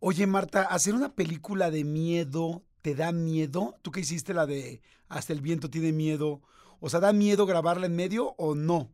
[0.00, 3.78] Oye, Marta, hacer una película de miedo, ¿te da miedo?
[3.82, 6.42] ¿Tú que hiciste la de Hasta el viento tiene miedo?
[6.80, 8.92] O sea, ¿da miedo grabarla en medio o no?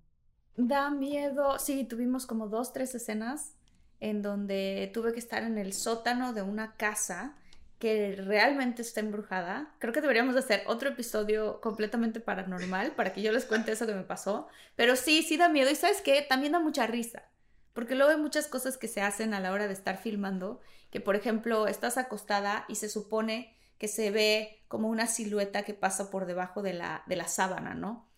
[0.56, 1.58] Da miedo.
[1.58, 3.56] Sí, tuvimos como dos, tres escenas
[4.00, 7.36] en donde tuve que estar en el sótano de una casa
[7.78, 9.74] que realmente está embrujada.
[9.78, 13.94] Creo que deberíamos hacer otro episodio completamente paranormal para que yo les cuente eso que
[13.94, 14.46] me pasó.
[14.76, 15.70] Pero sí, sí da miedo.
[15.70, 17.24] Y sabes qué, también da mucha risa.
[17.72, 20.60] Porque luego hay muchas cosas que se hacen a la hora de estar filmando,
[20.94, 25.74] que por ejemplo estás acostada y se supone que se ve como una silueta que
[25.74, 28.08] pasa por debajo de la, de la sábana, ¿no?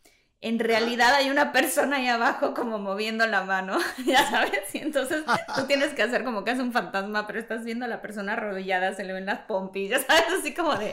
[0.43, 5.25] En realidad hay una persona ahí abajo como moviendo la mano, ya sabes, y entonces
[5.55, 8.35] tú tienes que hacer como que es un fantasma, pero estás viendo a la persona
[8.35, 10.25] arrodillada, se le ven las pompillas, ¿sabes?
[10.39, 10.93] Así como de,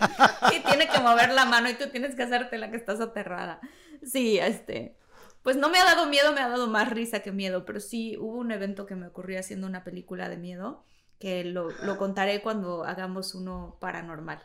[0.56, 3.60] y tiene que mover la mano y tú tienes que hacerte la que estás aterrada.
[4.06, 4.96] Sí, este,
[5.42, 8.16] pues no me ha dado miedo, me ha dado más risa que miedo, pero sí
[8.18, 10.86] hubo un evento que me ocurrió haciendo una película de miedo,
[11.24, 14.44] que lo, lo contaré cuando hagamos uno paranormal.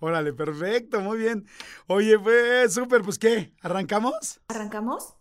[0.00, 1.46] Órale, perfecto, muy bien.
[1.86, 3.54] Oye, pues súper, pues ¿qué?
[3.62, 4.38] ¿Arrancamos?
[4.48, 5.14] ¿Arrancamos?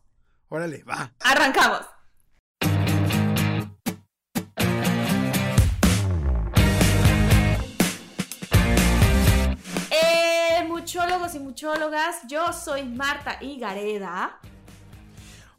[0.49, 1.13] Órale, va.
[1.21, 1.85] ¡Arrancamos!
[9.89, 14.37] Eh, muchólogos y muchólogas, yo soy Marta Higareda.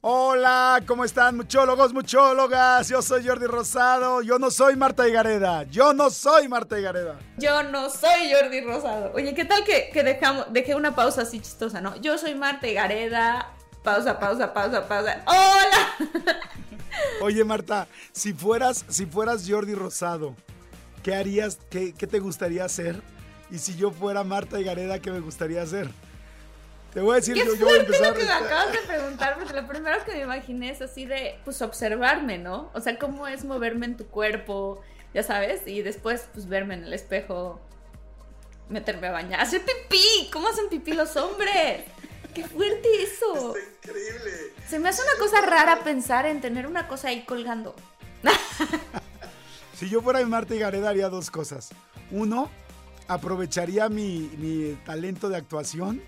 [0.06, 2.90] Hola, ¿cómo están muchólogos, muchólogas?
[2.90, 4.20] Yo soy Jordi Rosado.
[4.20, 5.62] Yo no soy Marta Higareda.
[5.62, 7.18] Yo no soy Marta Higareda.
[7.38, 9.12] Yo no soy Jordi Rosado.
[9.14, 11.96] Oye, ¿qué tal que, que dejamos, dejé una pausa así chistosa, no?
[12.02, 13.54] Yo soy Marta Higareda.
[13.82, 15.22] Pausa, pausa, pausa, pausa.
[15.26, 16.38] ¡Hola!
[17.22, 20.36] Oye, Marta, si fueras, si fueras Jordi Rosado,
[21.02, 21.58] ¿qué harías?
[21.70, 23.00] Qué, qué te gustaría hacer?
[23.50, 25.88] Y si yo fuera Marta Higareda, ¿qué me gustaría hacer?
[26.94, 28.08] Te voy a decir, Qué yo, yo voy a fuerte empezar.
[28.08, 31.38] lo que me acabas de preguntar, porque lo primero que me imaginé es así de,
[31.44, 32.70] pues, observarme, ¿no?
[32.72, 34.80] O sea, cómo es moverme en tu cuerpo,
[35.12, 37.60] ya sabes, y después, pues, verme en el espejo,
[38.68, 41.84] meterme a bañar, hacer pipí, ¿cómo hacen pipí los hombres?
[42.32, 43.54] ¡Qué fuerte eso!
[43.82, 44.52] increíble.
[44.68, 47.74] Se me hace una cosa rara pensar en tener una cosa ahí colgando.
[49.74, 51.70] Si yo fuera Marta Higareda, haría dos cosas.
[52.10, 52.50] Uno,
[53.08, 56.00] aprovecharía mi, mi talento de actuación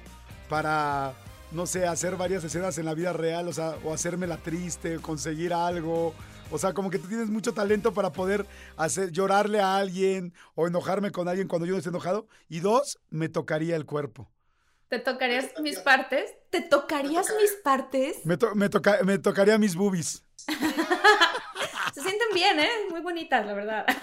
[0.48, 1.14] para,
[1.52, 5.52] no sé, hacer varias escenas en la vida real, o sea, o hacérmela triste, conseguir
[5.52, 6.14] algo.
[6.50, 8.46] O sea, como que tú tienes mucho talento para poder
[8.76, 12.28] hacer, llorarle a alguien o enojarme con alguien cuando yo no esté enojado.
[12.48, 14.30] Y dos, me tocaría el cuerpo.
[14.88, 16.30] ¿Te tocarías mis partes?
[16.50, 18.24] ¿Te tocarías mis partes?
[18.24, 20.22] Me, to- me, toca- me tocaría mis boobies.
[21.92, 22.68] Se sienten bien, ¿eh?
[22.90, 23.86] Muy bonitas, la verdad.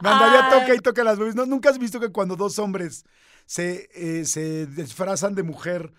[0.00, 0.60] Me andaría Ay.
[0.60, 1.34] toca y toca las boobies.
[1.34, 1.46] ¿No?
[1.46, 3.04] ¿Nunca has visto que cuando dos hombres
[3.46, 5.92] se, eh, se disfrazan de mujer,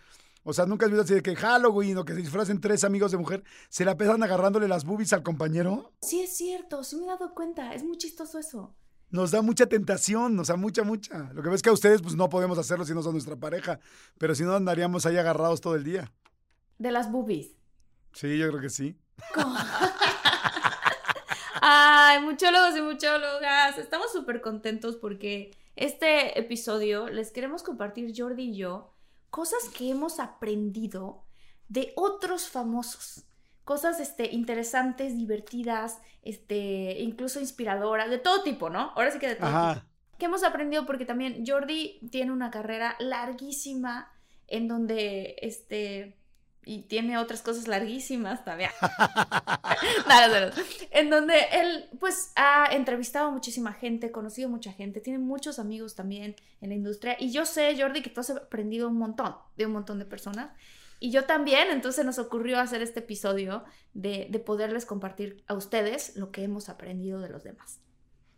[0.43, 3.11] o sea, nunca has visto así de que Halloween o que se disfracen tres amigos
[3.11, 5.91] de mujer, se la pesan agarrándole las boobies al compañero?
[6.01, 7.73] Sí, es cierto, sí me he dado cuenta.
[7.73, 8.73] Es muy chistoso eso.
[9.09, 11.31] Nos da mucha tentación, o sea, mucha, mucha.
[11.33, 13.79] Lo que ves que a ustedes, pues no podemos hacerlo si no son nuestra pareja,
[14.17, 16.13] pero si no andaríamos ahí agarrados todo el día.
[16.77, 17.51] De las boobies.
[18.13, 18.97] Sí, yo creo que sí.
[21.61, 28.57] Ay, muchólogos y muchólogas, estamos súper contentos porque este episodio les queremos compartir Jordi y
[28.57, 28.93] yo
[29.29, 31.23] cosas que hemos aprendido
[31.69, 33.25] de otros famosos.
[33.63, 38.91] Cosas este, interesantes, divertidas, este, incluso inspiradoras, de todo tipo, ¿no?
[38.95, 39.57] Ahora sí que de todo tipo.
[39.57, 39.87] Ajá.
[40.17, 44.11] que hemos aprendido porque también Jordi tiene una carrera larguísima
[44.47, 46.16] en donde este
[46.67, 48.71] y tiene otras cosas larguísimas también.
[50.07, 50.51] No, no, no.
[50.91, 55.59] En donde él pues ha entrevistado a muchísima gente, conocido a mucha gente, tiene muchos
[55.59, 59.35] amigos también en la industria y yo sé Jordi que tú has aprendido un montón
[59.55, 60.51] de un montón de personas
[60.99, 63.63] Y yo también, entonces nos ocurrió hacer este episodio
[63.93, 67.79] de, de poderles compartir a ustedes lo que hemos aprendido de los demás.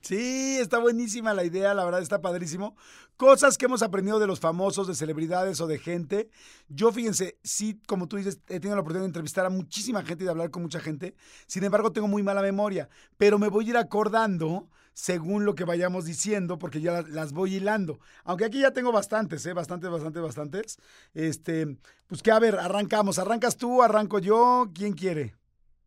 [0.02, 2.76] Sí, está buenísima la idea, la verdad está padrísimo.
[3.18, 6.30] Cosas que hemos aprendido de los famosos, de celebridades o de gente.
[6.70, 10.24] Yo, fíjense, sí, como tú dices, he tenido la oportunidad de entrevistar a muchísima gente
[10.24, 11.16] y de hablar con mucha gente.
[11.46, 12.88] Sin embargo, tengo muy mala memoria,
[13.18, 17.56] pero me voy a ir acordando según lo que vayamos diciendo, porque ya las, voy
[17.56, 18.00] hilando.
[18.24, 19.54] Aunque aquí ya tengo bastantes, ¿eh?
[19.54, 20.78] Bastantes, bastantes, bastantes.
[21.14, 23.20] Este, pues que a ver, arrancamos.
[23.20, 23.82] ¿Arrancas tú?
[23.82, 24.70] ¿Arranco yo?
[24.74, 25.36] ¿Quién quiere?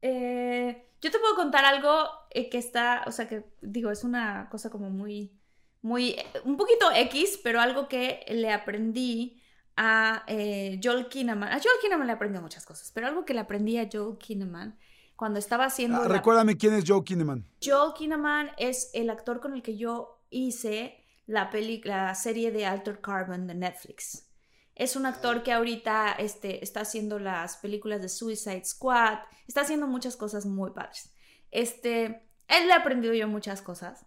[0.01, 4.49] Eh, yo te puedo contar algo eh, que está, o sea, que digo, es una
[4.49, 5.37] cosa como muy,
[5.83, 9.43] muy, eh, un poquito X, pero algo que le aprendí
[9.77, 11.49] a eh, Joel Kinnaman.
[11.49, 14.79] A Joel Kinnaman le aprendí muchas cosas, pero algo que le aprendí a Joel Kinnaman
[15.17, 16.03] cuando estaba haciendo...
[16.03, 17.49] Ah, recuérdame quién es Joel Kinnaman.
[17.63, 22.65] Joel Kinnaman es el actor con el que yo hice la, peli, la serie de
[22.65, 24.32] Alter Carbon de Netflix.
[24.75, 29.87] Es un actor que ahorita este, está haciendo las películas de Suicide Squad, está haciendo
[29.87, 31.13] muchas cosas muy padres.
[31.51, 34.07] Este, él le ha aprendido yo muchas cosas.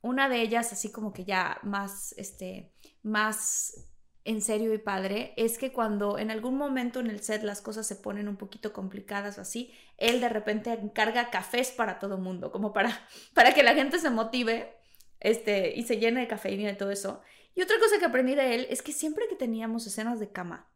[0.00, 2.72] Una de ellas, así como que ya más, este,
[3.02, 3.90] más
[4.24, 7.86] en serio y padre, es que cuando en algún momento en el set las cosas
[7.86, 12.50] se ponen un poquito complicadas o así, él de repente encarga cafés para todo mundo,
[12.50, 14.76] como para, para que la gente se motive
[15.20, 17.22] este, y se llene de cafeína y todo eso.
[17.54, 20.68] Y otra cosa que aprendí de él es que siempre que teníamos escenas de cama,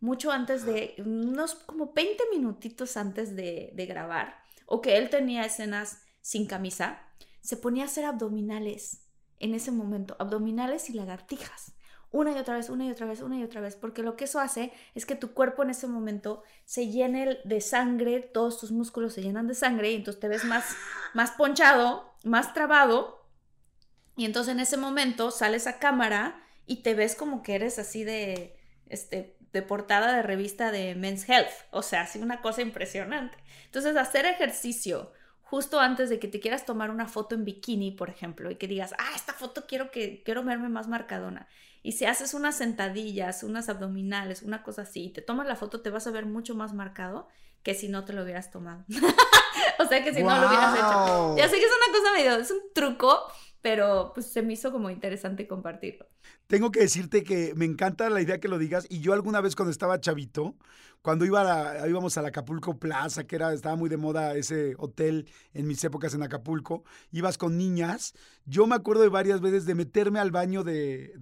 [0.00, 5.44] mucho antes de, unos como 20 minutitos antes de, de grabar, o que él tenía
[5.44, 7.02] escenas sin camisa,
[7.40, 9.02] se ponía a hacer abdominales
[9.38, 11.72] en ese momento, abdominales y lagartijas.
[12.12, 14.24] Una y otra vez, una y otra vez, una y otra vez, porque lo que
[14.24, 18.70] eso hace es que tu cuerpo en ese momento se llene de sangre, todos tus
[18.70, 20.76] músculos se llenan de sangre y entonces te ves más,
[21.14, 23.21] más ponchado, más trabado
[24.16, 28.04] y entonces en ese momento sales a cámara y te ves como que eres así
[28.04, 28.56] de,
[28.86, 31.50] este, de portada de revista de Men's Health.
[31.70, 33.36] O sea, así una cosa impresionante.
[33.66, 35.12] Entonces, hacer ejercicio
[35.42, 38.66] justo antes de que te quieras tomar una foto en bikini, por ejemplo, y que
[38.66, 41.46] digas, ah, esta foto quiero que quiero verme más marcadona.
[41.82, 45.82] Y si haces unas sentadillas, unas abdominales, una cosa así, y te tomas la foto,
[45.82, 47.28] te vas a ver mucho más marcado
[47.62, 48.84] que si no te lo hubieras tomado.
[49.78, 51.36] o sea, que si no lo hubieras hecho.
[51.36, 53.20] Ya sé que es una cosa medio, es un truco,
[53.62, 56.06] pero pues se me hizo como interesante compartirlo.
[56.48, 59.56] Tengo que decirte que me encanta la idea que lo digas y yo alguna vez
[59.56, 60.56] cuando estaba chavito,
[61.02, 64.74] cuando iba a íbamos a la Acapulco Plaza, que era, estaba muy de moda ese
[64.78, 68.14] hotel en mis épocas en Acapulco, ibas con niñas,
[68.46, 71.12] yo me acuerdo de varias veces de meterme al baño de,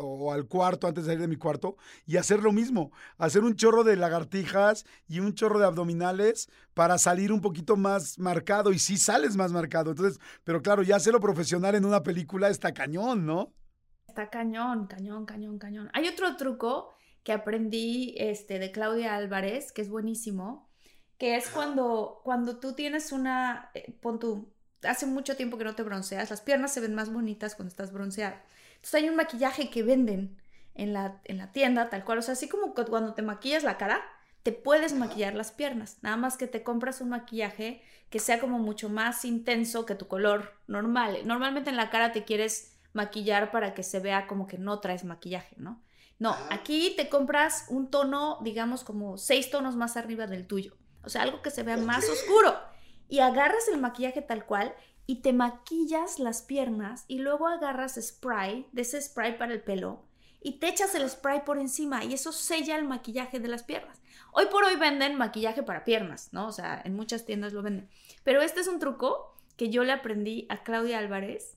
[0.00, 3.56] o al cuarto antes de salir de mi cuarto y hacer lo mismo, hacer un
[3.56, 8.78] chorro de lagartijas y un chorro de abdominales para salir un poquito más marcado y
[8.78, 9.90] sí sales más marcado.
[9.90, 13.52] Entonces, pero claro, ya hacerlo profesional en una película está cañón, ¿no?
[14.08, 15.90] Está cañón, cañón, cañón, cañón.
[15.92, 20.70] Hay otro truco que aprendí este, de Claudia Álvarez, que es buenísimo,
[21.18, 24.52] que es cuando, cuando tú tienes una, eh, pon tú,
[24.84, 27.92] hace mucho tiempo que no te bronceas, las piernas se ven más bonitas cuando estás
[27.92, 28.36] bronceado.
[28.76, 30.40] Entonces hay un maquillaje que venden
[30.76, 33.76] en la, en la tienda, tal cual, o sea, así como cuando te maquillas la
[33.76, 34.04] cara,
[34.44, 38.60] te puedes maquillar las piernas, nada más que te compras un maquillaje que sea como
[38.60, 41.18] mucho más intenso que tu color normal.
[41.24, 45.02] Normalmente en la cara te quieres maquillar para que se vea como que no traes
[45.02, 45.82] maquillaje, ¿no?
[46.18, 50.76] No, aquí te compras un tono, digamos, como seis tonos más arriba del tuyo.
[51.04, 52.56] O sea, algo que se vea más oscuro.
[53.08, 54.74] Y agarras el maquillaje tal cual
[55.06, 60.04] y te maquillas las piernas y luego agarras spray, de ese spray para el pelo,
[60.42, 64.00] y te echas el spray por encima y eso sella el maquillaje de las piernas.
[64.32, 66.46] Hoy por hoy venden maquillaje para piernas, ¿no?
[66.46, 67.88] O sea, en muchas tiendas lo venden.
[68.22, 71.55] Pero este es un truco que yo le aprendí a Claudia Álvarez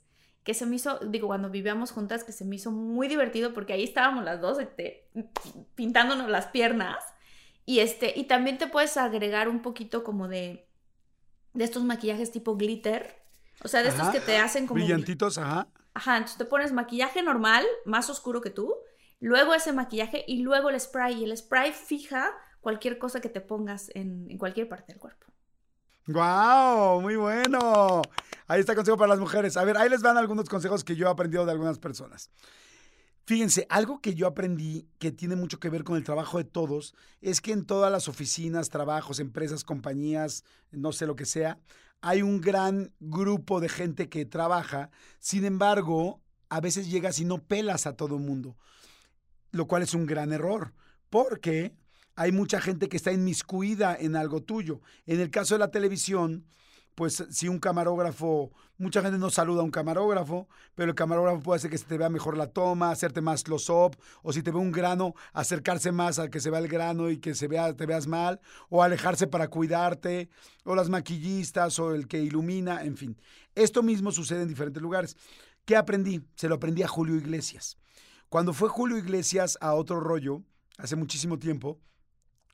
[0.50, 3.74] que se me hizo, digo, cuando vivíamos juntas, que se me hizo muy divertido porque
[3.74, 5.08] ahí estábamos las dos este,
[5.76, 7.06] pintándonos las piernas.
[7.68, 10.68] Y, este, y también te puedes agregar un poquito como de,
[11.54, 13.22] de estos maquillajes tipo glitter.
[13.64, 14.80] O sea, de estos que te hacen como...
[14.80, 15.68] Brillantitos, ajá.
[15.94, 18.74] Ajá, entonces te pones maquillaje normal, más oscuro que tú,
[19.20, 21.14] luego ese maquillaje y luego el spray.
[21.22, 25.28] Y el spray fija cualquier cosa que te pongas en, en cualquier parte del cuerpo.
[26.08, 27.02] ¡Guau!
[27.02, 28.02] Muy bueno.
[28.50, 29.58] Ahí está consejo para las mujeres.
[29.58, 32.32] A ver, ahí les van algunos consejos que yo he aprendido de algunas personas.
[33.26, 36.96] Fíjense, algo que yo aprendí que tiene mucho que ver con el trabajo de todos
[37.22, 41.60] es que en todas las oficinas, trabajos, empresas, compañías, no sé lo que sea,
[42.02, 44.90] hay un gran grupo de gente que trabaja.
[45.20, 48.58] Sin embargo, a veces llegas y no pelas a todo el mundo,
[49.52, 50.74] lo cual es un gran error,
[51.12, 51.76] porque
[52.16, 54.82] hay mucha gente que está inmiscuida en algo tuyo.
[55.06, 56.48] En el caso de la televisión,
[57.00, 61.56] pues si un camarógrafo, mucha gente no saluda a un camarógrafo, pero el camarógrafo puede
[61.56, 64.58] hacer que se te vea mejor la toma, hacerte más close-up, o si te ve
[64.58, 67.86] un grano, acercarse más al que se vea el grano y que se vea, te
[67.86, 70.28] veas mal, o alejarse para cuidarte,
[70.66, 73.18] o las maquillistas, o el que ilumina, en fin.
[73.56, 75.16] Esto mismo sucede en diferentes lugares.
[75.64, 76.22] ¿Qué aprendí?
[76.36, 77.78] Se lo aprendí a Julio Iglesias.
[78.28, 80.44] Cuando fue Julio Iglesias a otro rollo,
[80.78, 81.80] hace muchísimo tiempo,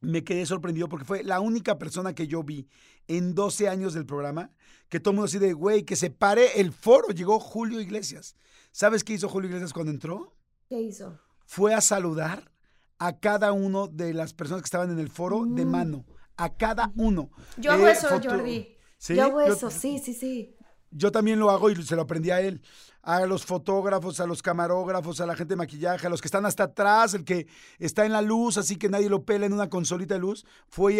[0.01, 2.67] me quedé sorprendido porque fue la única persona que yo vi
[3.07, 4.51] en 12 años del programa
[4.89, 7.09] que todo el mundo así de, güey, que se pare el foro.
[7.09, 8.35] Llegó Julio Iglesias.
[8.71, 10.35] ¿Sabes qué hizo Julio Iglesias cuando entró?
[10.69, 11.19] ¿Qué hizo?
[11.45, 12.51] Fue a saludar
[12.99, 15.69] a cada uno de las personas que estaban en el foro de Mm.
[15.69, 16.05] mano.
[16.37, 17.29] A cada uno.
[17.57, 18.75] Yo hago Eh, eso, foto- Jordi.
[18.97, 19.15] ¿Sí?
[19.15, 20.54] Yo hago Yo- eso, sí, sí, sí.
[20.97, 22.61] Yo también lo hago y se lo aprendí a él.
[23.01, 26.45] A los fotógrafos, a los camarógrafos, a la gente de maquillaje, a los que están
[26.45, 27.47] hasta atrás, el que
[27.77, 30.95] está en la luz, así que nadie lo pela en una consolita de luz, fue
[30.95, 30.99] y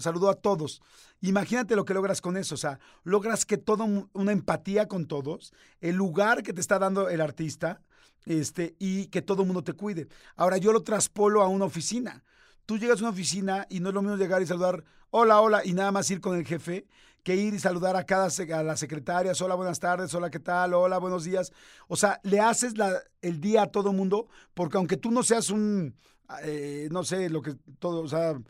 [0.00, 0.82] saludó a todos.
[1.20, 5.06] Imagínate lo que logras con eso, o sea, logras que toda un- una empatía con
[5.06, 7.80] todos, el lugar que te está dando el artista,
[8.26, 10.08] este, y que todo el mundo te cuide.
[10.34, 12.24] Ahora yo lo traspolo a una oficina.
[12.66, 15.64] Tú llegas a una oficina y no es lo mismo llegar y saludar, hola, hola,
[15.64, 16.86] y nada más ir con el jefe,
[17.26, 20.74] que ir y saludar a cada a las secretarias, hola, buenas tardes, hola, ¿qué tal?
[20.74, 21.50] Hola, buenos días.
[21.88, 25.50] O sea, le haces la- el día a todo mundo, porque aunque tú no seas
[25.50, 25.96] un,
[26.44, 28.40] eh, no sé, lo que todo, o sea,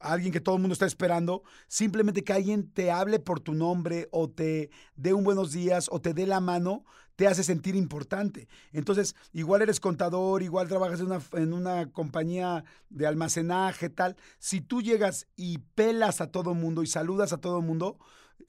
[0.00, 4.08] alguien que todo el mundo está esperando, simplemente que alguien te hable por tu nombre
[4.10, 8.48] o te dé un buenos días o te dé la mano, te hace sentir importante.
[8.72, 14.16] Entonces, igual eres contador, igual trabajas en una, en una compañía de almacenaje, tal.
[14.40, 17.96] Si tú llegas y pelas a todo mundo y saludas a todo mundo,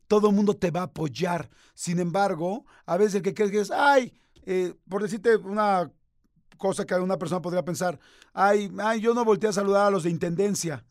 [0.08, 1.50] todo el mundo te va a apoyar.
[1.74, 4.14] Sin embargo, a veces el que crees que es, ay,
[4.46, 5.92] eh, por decirte una
[6.58, 8.00] cosa que una persona podría pensar,
[8.34, 10.84] ay, ay, yo no volteé a saludar a los de intendencia.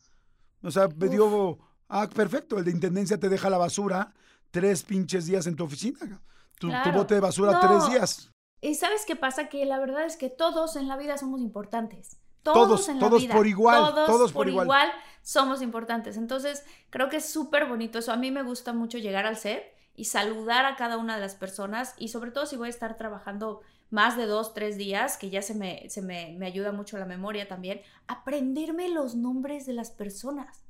[0.61, 1.57] O sea, me dio,
[1.89, 4.13] ah, perfecto, el de intendencia te deja la basura
[4.51, 6.21] tres pinches días en tu oficina.
[6.59, 7.59] Tu, bote de basura No.
[7.59, 8.31] tres días.
[8.61, 9.49] Y sabes qué pasa?
[9.49, 12.17] Que la verdad es que todos en la vida somos importantes.
[12.45, 13.33] Todos, Todos, en la todos vida.
[13.33, 14.65] por igual, Todos, todos por por igual.
[14.67, 14.91] igual.
[15.23, 16.15] somos importantes.
[16.15, 18.13] Entonces, creo que es súper bonito eso.
[18.13, 19.63] A mí me gusta mucho llegar al set
[19.95, 22.97] y saludar a cada una de las personas y sobre todo si voy a estar
[22.97, 26.97] trabajando más de dos, tres días, que ya se me, se me, me ayuda mucho
[26.97, 30.63] la memoria también, aprenderme los nombres de las personas.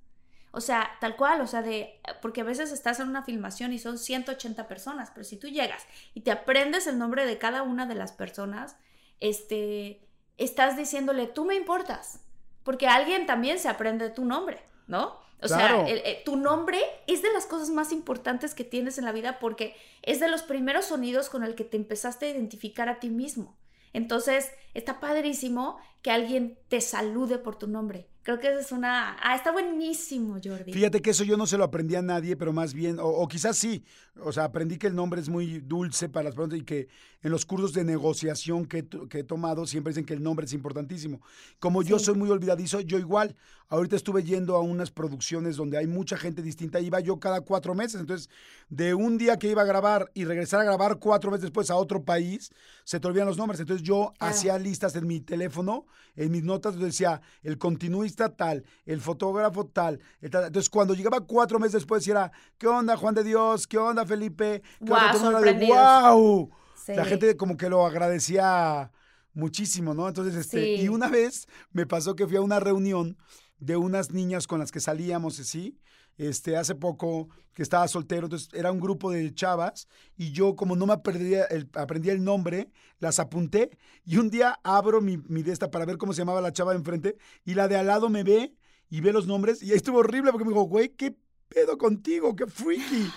[0.51, 3.79] O sea, tal cual, o sea, de, porque a veces estás en una filmación y
[3.79, 7.85] son 180 personas, pero si tú llegas y te aprendes el nombre de cada una
[7.85, 8.77] de las personas,
[9.19, 10.04] este,
[10.37, 12.19] estás diciéndole, tú me importas,
[12.63, 15.23] porque alguien también se aprende tu nombre, ¿no?
[15.41, 15.85] O Claro.
[15.85, 19.11] sea, el- el- tu nombre es de las cosas más importantes que tienes en la
[19.11, 22.99] vida porque es de los primeros sonidos con el que te empezaste a identificar a
[22.99, 23.55] ti mismo.
[23.93, 28.07] Entonces, está padrísimo que alguien te salude por tu nombre.
[28.21, 29.15] Creo que esa es una...
[29.21, 30.73] Ah, está buenísimo, Jordi.
[30.73, 33.27] Fíjate que eso yo no se lo aprendí a nadie, pero más bien, o, o
[33.27, 33.83] quizás sí,
[34.19, 36.87] o sea, aprendí que el nombre es muy dulce para las personas y que
[37.21, 40.23] en los cursos de negociación que, he to- que he tomado siempre dicen que el
[40.23, 41.21] nombre es importantísimo.
[41.59, 43.35] Como yo soy muy olvidadizo, yo igual,
[43.69, 47.75] ahorita estuve yendo a unas producciones donde hay mucha gente distinta, iba yo cada cuatro
[47.75, 48.29] meses, entonces
[48.69, 51.75] de un día que iba a grabar y regresar a grabar cuatro meses después a
[51.75, 52.51] otro país,
[52.83, 54.33] se te olvidan los nombres, entonces yo Claro.
[54.33, 59.99] hacía listas en mi teléfono, en mis notas, decía el continuista tal, el fotógrafo tal,
[60.21, 60.45] el tal.
[60.45, 63.67] Entonces, cuando llegaba cuatro meses después, era, ¿qué onda, Juan de Dios?
[63.67, 64.61] ¿Qué onda, Felipe?
[64.79, 65.39] ¿Qué Guau, onda?
[65.41, 65.67] De.
[65.67, 66.49] ¡Wow!
[66.83, 66.93] Sí.
[66.95, 68.91] La gente como que lo agradecía
[69.33, 70.07] muchísimo, ¿no?
[70.07, 70.81] Entonces, este, Sí.
[70.83, 73.17] y una vez me pasó que fui a una reunión
[73.59, 75.77] de unas niñas con las que salíamos, así,
[76.17, 80.75] este, hace poco que estaba soltero, entonces era un grupo de chavas y yo como
[80.75, 82.69] no me aprendía el, aprendía el nombre,
[82.99, 86.41] las apunté y un día abro mi, mi de esta para ver cómo se llamaba
[86.41, 88.53] la chava de enfrente y la de al lado me ve
[88.89, 91.15] y ve los nombres y estuvo horrible porque me dijo, güey, ¿qué
[91.47, 92.35] pedo contigo?
[92.35, 93.09] ¡Qué freaky!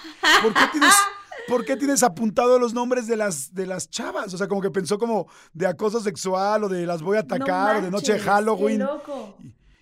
[0.43, 0.95] ¿Por qué tienes...
[1.47, 4.35] ¿Por qué tienes apuntado los nombres de las, de las chavas?
[4.35, 7.77] O sea, como que pensó como de acoso sexual o de las voy a atacar
[7.77, 8.79] o de noche de Halloween.
[8.79, 9.37] Qué loco.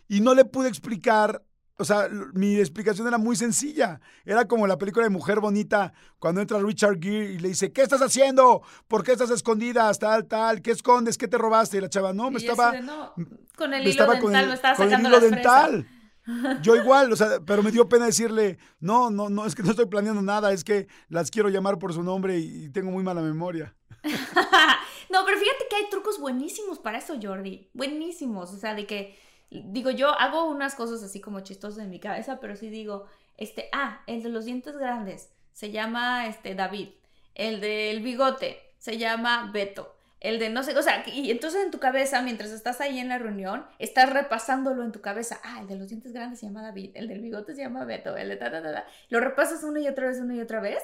[0.07, 1.43] Y no le pude explicar,
[1.79, 4.01] o sea, mi explicación era muy sencilla.
[4.25, 7.83] Era como la película de Mujer Bonita, cuando entra Richard Gere y le dice, ¿qué
[7.83, 8.63] estás haciendo?
[8.89, 9.99] ¿Por qué estás escondidas?
[9.99, 11.19] Tal, tal, ¿qué escondes?
[11.19, 11.79] ¿Qué te robaste?
[11.79, 12.73] Y la chava, no, me Y estaba...
[12.73, 13.13] de, no,
[13.57, 15.31] con el me hilo estaba dental con el, me estaba con el sacando hilo las
[15.31, 15.89] dental.
[16.63, 19.71] Yo igual, o sea, pero me dio pena decirle, no, no, no, es que no
[19.71, 23.21] estoy planeando nada, es que las quiero llamar por su nombre y tengo muy mala
[23.21, 23.75] memoria.
[25.11, 27.71] no, pero fíjate que hay trucos buenísimos para eso, Jordi.
[27.75, 28.53] Buenísimos.
[28.53, 29.17] O sea, de que,
[29.51, 33.69] digo, yo hago unas cosas así como chistosas en mi cabeza, pero sí digo, este,
[33.73, 36.91] ah, el de los dientes grandes se llama, este, David.
[37.35, 39.95] El del bigote se llama Beto.
[40.21, 43.09] el de no sé, o sea, y entonces en tu cabeza, mientras estás ahí en
[43.09, 45.39] la reunión, estás repasándolo en tu cabeza.
[45.45, 48.17] Ah, el de los dientes grandes se llama David, el del bigote se llama Beto,
[48.17, 48.87] el de ta, ta, ta, ta.
[49.11, 50.83] Lo repasas una y otra vez, una y otra vez,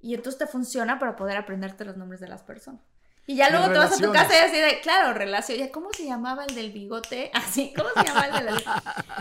[0.00, 2.82] y entonces te funciona para poder aprenderte los nombres de las personas.
[3.26, 5.58] Y ya luego te vas a tu casa y así de, claro, relación.
[5.58, 7.30] Ya, ¿cómo se llamaba el del bigote?
[7.34, 8.64] Así, ¿cómo se llama el del...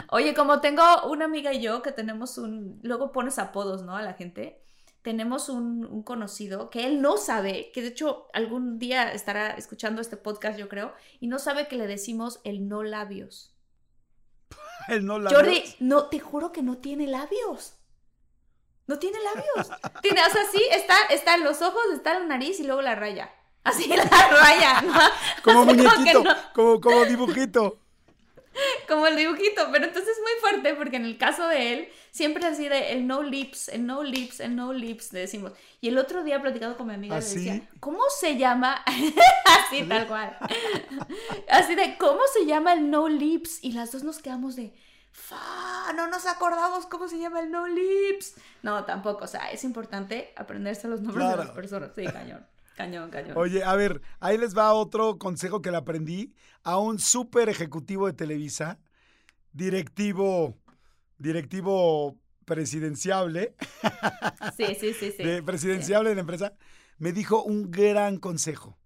[0.10, 2.80] Oye, como tengo una amiga y yo que tenemos un...
[2.84, 3.96] Luego pones apodos, ¿no?
[3.96, 4.62] A la gente.
[5.04, 10.02] Tenemos un, un conocido que él no sabe, que de hecho algún día estará escuchando
[10.02, 13.54] este podcast, yo creo, y no sabe que le decimos el no labios.
[14.90, 15.42] el no labios.
[15.42, 17.76] Jordi, no, te juro que no tiene labios.
[18.86, 19.70] No tiene labios.
[20.02, 22.82] Tiene, o sea, sí, está, está en los ojos, está en la nariz y luego
[22.82, 23.32] la raya.
[23.64, 24.94] Así la raya, ¿no?
[25.44, 27.80] Como Así muñequito, que no- como, como dibujito.
[28.88, 32.46] como el dibujito, pero entonces es muy fuerte porque en el caso de él, siempre
[32.46, 35.54] así de el no lips, el no lips, el no lips, le decimos.
[35.82, 37.40] Y el otro día platicado con mi amiga, ¿Así?
[37.40, 38.84] le decía, ¿cómo se llama?
[38.86, 40.38] así, tal cual.
[41.50, 43.60] así de, ¿cómo se llama el no lips?
[43.64, 44.74] Y las dos nos quedamos de,
[45.12, 48.36] fa, no nos acordamos cómo se llama el no lips.
[48.62, 51.92] No, tampoco, o sea, es importante aprenderse los nombres de las personas.
[51.96, 53.38] Sí, cañón, cañón, cañón.
[53.38, 58.08] Oye, a ver, ahí les va otro consejo que le aprendí a un súper ejecutivo
[58.08, 58.80] de Televisa,
[59.52, 60.58] directivo,
[61.18, 63.56] directivo presidenciable,
[64.58, 65.24] Sí, sí, sí, sí.
[65.24, 66.54] de presidenciable de la empresa,
[66.98, 68.78] me dijo un gran consejo.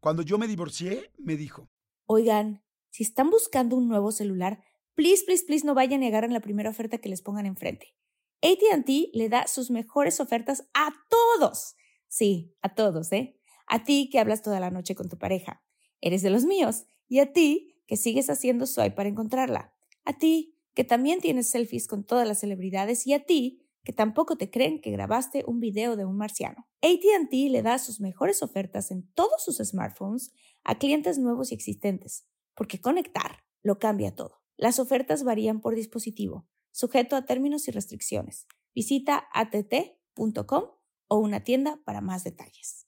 [0.00, 1.68] Cuando yo me divorcié, me dijo,
[2.06, 4.60] Oigan, si están buscando un nuevo celular,
[4.94, 7.94] please, please, please no vayan a negar en la primera oferta que les pongan enfrente.
[8.42, 11.74] ATT le da sus mejores ofertas a todos.
[12.08, 13.38] Sí, a todos, ¿eh?
[13.66, 15.62] A ti que hablas toda la noche con tu pareja.
[16.00, 16.86] Eres de los míos.
[17.06, 19.74] Y a ti que sigues haciendo swipe para encontrarla.
[20.04, 23.06] A ti que también tienes selfies con todas las celebridades.
[23.06, 26.68] Y a ti que tampoco te creen que grabaste un video de un marciano.
[26.82, 30.30] ATT le da sus mejores ofertas en todos sus smartphones
[30.62, 34.42] a clientes nuevos y existentes, porque conectar lo cambia todo.
[34.58, 38.46] Las ofertas varían por dispositivo, sujeto a términos y restricciones.
[38.74, 40.77] Visita att.com
[41.08, 42.87] o una tienda para más detalles.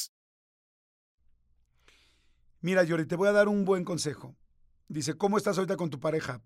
[2.61, 4.35] Mira, Yori, te voy a dar un buen consejo.
[4.87, 6.41] Dice, ¿cómo estás ahorita con tu pareja?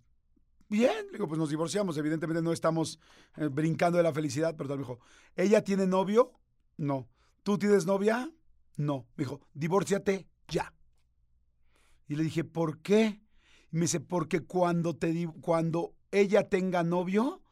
[0.67, 2.99] Bien, le digo, pues nos divorciamos, evidentemente no estamos
[3.37, 4.99] eh, brincando de la felicidad, pero tal, dijo,
[5.35, 6.33] ¿ella tiene novio?
[6.77, 7.07] No.
[7.43, 8.31] ¿Tú tienes novia?
[8.75, 9.05] No.
[9.15, 10.73] Me dijo, divórciate ya.
[12.07, 13.21] Y le dije, ¿por qué?
[13.71, 17.43] Y me dice, porque cuando, te, cuando ella tenga novio,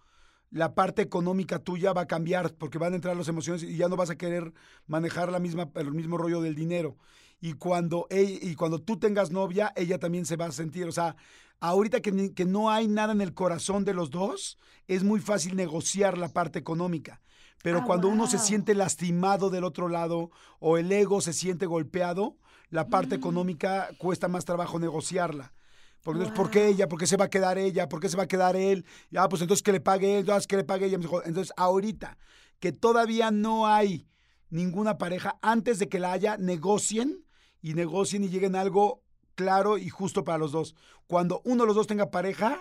[0.49, 3.89] la parte económica tuya va a cambiar, porque van a entrar las emociones y ya
[3.89, 4.53] no vas a querer
[4.85, 6.97] manejar la misma, el mismo rollo del dinero.
[7.43, 10.93] Y cuando, ella- y cuando tú tengas novia, ella también se va a sentir, o
[10.93, 11.17] sea,
[11.59, 15.57] ahorita que, que no hay nada en el corazón de los dos, es muy fácil
[15.57, 17.21] negociar la parte económica.
[17.61, 18.45] Pero Ah, cuando uno se wow.
[18.45, 22.37] siente lastimado del otro lado o el ego se siente golpeado,
[22.69, 23.19] la parte Mm.
[23.19, 25.53] económica cuesta más trabajo negociarla.
[26.01, 26.67] Porque entonces, ¿por qué Wow.
[26.69, 26.87] ella?
[26.87, 27.89] ¿Por qué se va a quedar ella?
[27.89, 28.85] ¿Por qué se va a quedar él?
[29.11, 30.97] Ya, pues entonces que le pague él, ya, que le pague ella.
[31.25, 32.17] Entonces, ahorita
[32.61, 34.07] que todavía no hay
[34.49, 37.25] ninguna pareja, antes de que la haya, negocien
[37.63, 39.01] y negocien y lleguen a algo
[39.33, 40.75] claro y justo para los dos.
[41.07, 42.59] Cuando uno de los dos tenga pareja,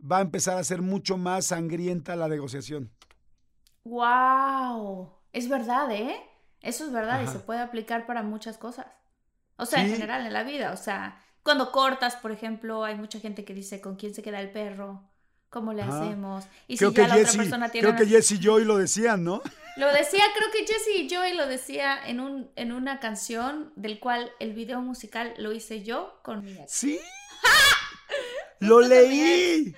[0.00, 2.92] va a empezar a ser mucho más sangrienta la negociación.
[3.82, 5.10] ¡Wow!
[5.32, 6.16] Es verdad, ¿eh?
[6.60, 8.86] Eso es verdad y se puede aplicar para muchas cosas.
[9.56, 10.72] O sea, en general en la vida.
[10.72, 14.40] O sea, cuando cortas, por ejemplo, hay mucha gente que dice con quién se queda
[14.40, 15.02] el perro,
[15.48, 16.02] cómo le Ajá.
[16.02, 16.44] hacemos.
[16.68, 17.88] Y creo si ya la otra persona tiene.
[17.88, 19.42] creo que Jesse y Joy lo decían, ¿no?
[19.76, 23.98] Lo decía, creo que Jesse y Joey lo decía en, un, en una canción del
[24.00, 26.70] cual el video musical lo hice yo con mi ex.
[26.72, 27.00] Sí.
[28.60, 29.74] Lo leí.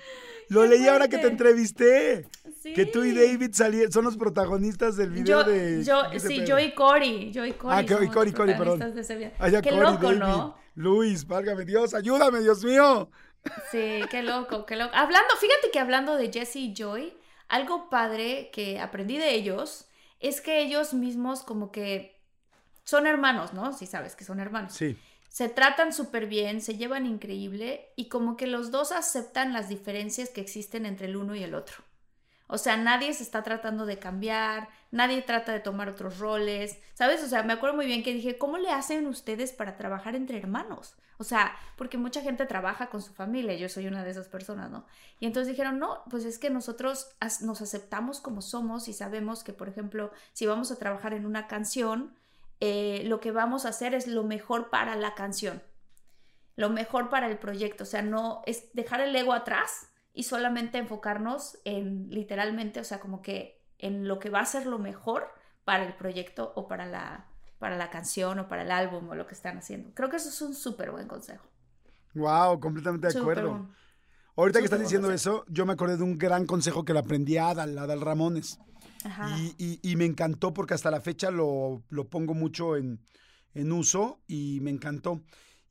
[0.49, 2.27] Lo leí ahora que te entrevisté.
[2.61, 2.73] Sí.
[2.73, 5.83] Que tú y David salieron, son los protagonistas del video Yo, de.
[5.83, 6.47] yo, ¿qué se sí, pedo?
[6.47, 7.31] yo y Cory.
[7.31, 7.75] Yo y Cory.
[7.75, 8.57] Ah, que- y Cory, Cory, perdón.
[8.79, 9.31] protagonistas de ese video.
[9.39, 10.17] Ah, ya, Qué Cory, loco, David.
[10.19, 10.57] ¿no?
[10.75, 13.09] Luis, válgame Dios, ayúdame, Dios mío.
[13.71, 14.91] Sí, qué loco, qué loco.
[14.95, 17.13] Hablando, fíjate que hablando de Jesse y Joy,
[17.47, 19.84] algo padre que aprendí de ellos
[20.19, 22.21] es que ellos mismos como que
[22.83, 23.73] son hermanos, ¿no?
[23.73, 24.73] Sí sabes que son hermanos.
[24.73, 24.97] Sí.
[25.29, 30.29] Se tratan súper bien, se llevan increíble y como que los dos aceptan las diferencias
[30.29, 31.83] que existen entre el uno y el otro.
[32.47, 37.21] O sea, nadie se está tratando de cambiar, nadie trata de tomar otros roles, ¿sabes?
[37.21, 40.37] O sea, me acuerdo muy bien que dije, ¿cómo le hacen ustedes para trabajar entre
[40.37, 40.95] hermanos?
[41.17, 44.71] O sea, porque mucha gente trabaja con su familia, yo soy una de esas personas,
[44.71, 44.85] ¿no?
[45.19, 47.09] Y entonces dijeron, no, pues es que nosotros
[47.41, 51.47] nos aceptamos como somos y sabemos que, por ejemplo, si vamos a trabajar en una
[51.47, 52.15] canción,
[52.61, 55.61] eh, lo que vamos a hacer es lo mejor para la canción,
[56.55, 60.77] lo mejor para el proyecto, o sea, no es dejar el ego atrás y solamente
[60.77, 65.27] enfocarnos en literalmente, o sea, como que en lo que va a ser lo mejor
[65.63, 67.27] para el proyecto o para la,
[67.59, 69.91] para la canción o para el álbum o lo que están haciendo.
[69.93, 71.45] Creo que eso es un súper buen consejo.
[72.15, 73.69] Wow, completamente de acuerdo.
[74.35, 77.37] Ahorita que estás diciendo eso, yo me acordé de un gran consejo que le aprendí
[77.37, 78.59] a Adal, Adal Ramones.
[79.37, 82.99] Y, y, me encantó porque hasta la fecha lo, lo pongo mucho en,
[83.53, 85.21] en uso y me encantó.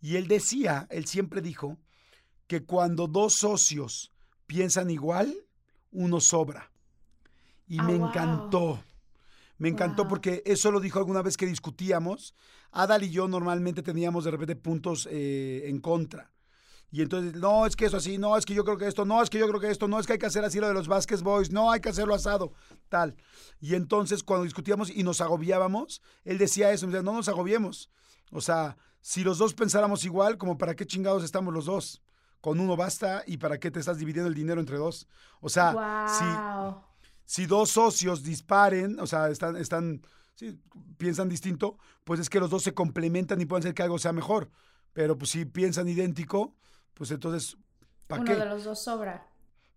[0.01, 1.77] Y él decía, él siempre dijo,
[2.47, 4.13] que cuando dos socios
[4.47, 5.35] piensan igual,
[5.91, 6.71] uno sobra.
[7.67, 8.83] Y me ah, encantó.
[9.59, 12.35] Me encantó porque eso lo dijo alguna vez que discutíamos.
[12.73, 16.33] Adal y yo normalmente teníamos de repente puntos eh, en contra.
[16.91, 19.21] Y entonces, no, es que eso así, no, es que yo creo que esto, no,
[19.21, 20.75] es que yo creo que esto, no, es que hay que hacer así lo de
[20.75, 22.53] los Vasquez Boys, no, hay que hacerlo asado,
[22.89, 23.17] tal.
[23.61, 27.91] Y entonces cuando discutíamos y nos agobiábamos, él decía eso, no nos agobiemos.
[28.31, 32.01] O sea, si los dos pensáramos igual, como para qué chingados estamos los dos
[32.45, 35.09] con uno basta y para qué te estás dividiendo el dinero entre dos.
[35.41, 35.73] O sea,
[36.07, 36.25] si,
[37.25, 40.03] si, dos socios disparen, o sea, están, están
[40.97, 44.13] piensan distinto, pues es que los dos se complementan y pueden hacer que algo sea
[44.13, 44.51] mejor.
[44.93, 46.57] Pero pues si piensan idéntico,
[46.95, 47.57] pues entonces,
[48.07, 48.33] ¿para qué?
[48.33, 49.29] Uno de los dos sobra.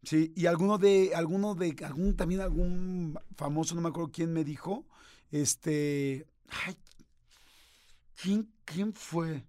[0.03, 4.43] Sí, y alguno de, alguno de, algún, también algún famoso, no me acuerdo quién me
[4.43, 4.85] dijo,
[5.31, 6.27] este,
[6.65, 6.77] ay,
[8.15, 9.45] ¿quién, quién fue?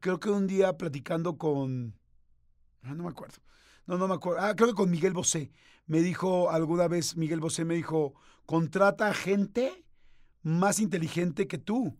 [0.00, 1.98] creo que un día platicando con,
[2.82, 3.38] ah, no me acuerdo,
[3.86, 5.50] no, no me acuerdo, ah, creo que con Miguel Bosé,
[5.86, 8.14] me dijo alguna vez, Miguel Bosé me dijo,
[8.46, 9.84] contrata gente
[10.42, 11.96] más inteligente que tú.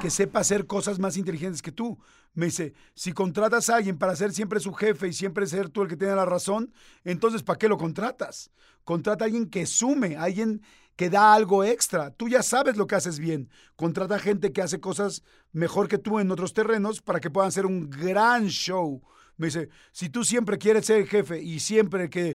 [0.00, 1.98] que sepa hacer cosas más inteligentes que tú.
[2.32, 5.82] Me dice, si contratas a alguien para ser siempre su jefe y siempre ser tú
[5.82, 6.72] el que tiene la razón,
[7.04, 8.50] entonces ¿para qué lo contratas?
[8.84, 10.62] Contrata a alguien que sume, alguien
[10.94, 12.10] que da algo extra.
[12.10, 13.50] Tú ya sabes lo que haces bien.
[13.76, 17.66] Contrata gente que hace cosas mejor que tú en otros terrenos para que puedan hacer
[17.66, 19.02] un gran show
[19.36, 22.34] me dice, si tú siempre quieres ser jefe y siempre que...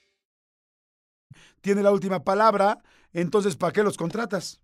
[1.61, 2.79] Tiene la última palabra,
[3.13, 4.61] entonces ¿para qué los contratas?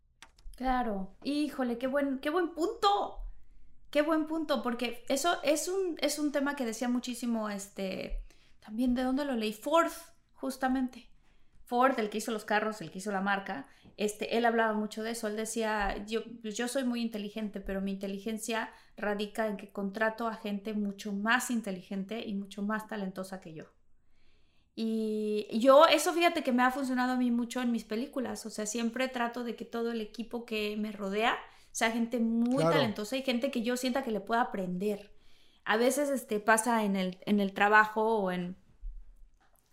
[0.56, 3.20] Claro, híjole, qué buen, qué buen punto.
[3.92, 8.22] Qué buen punto, porque eso es un, es un tema que decía muchísimo, este,
[8.60, 9.92] también de dónde lo leí, Ford,
[10.34, 11.10] justamente.
[11.64, 15.04] Ford, el que hizo los carros, el que hizo la marca, este, él hablaba mucho
[15.04, 15.28] de eso.
[15.28, 20.36] Él decía, yo, yo soy muy inteligente, pero mi inteligencia radica en que contrato a
[20.36, 23.66] gente mucho más inteligente y mucho más talentosa que yo.
[24.80, 28.46] Y yo, eso fíjate que me ha funcionado a mí mucho en mis películas.
[28.46, 31.36] O sea, siempre trato de que todo el equipo que me rodea
[31.72, 35.12] sea gente muy talentosa y gente que yo sienta que le pueda aprender.
[35.66, 38.56] A veces este, pasa en el, en el trabajo o en,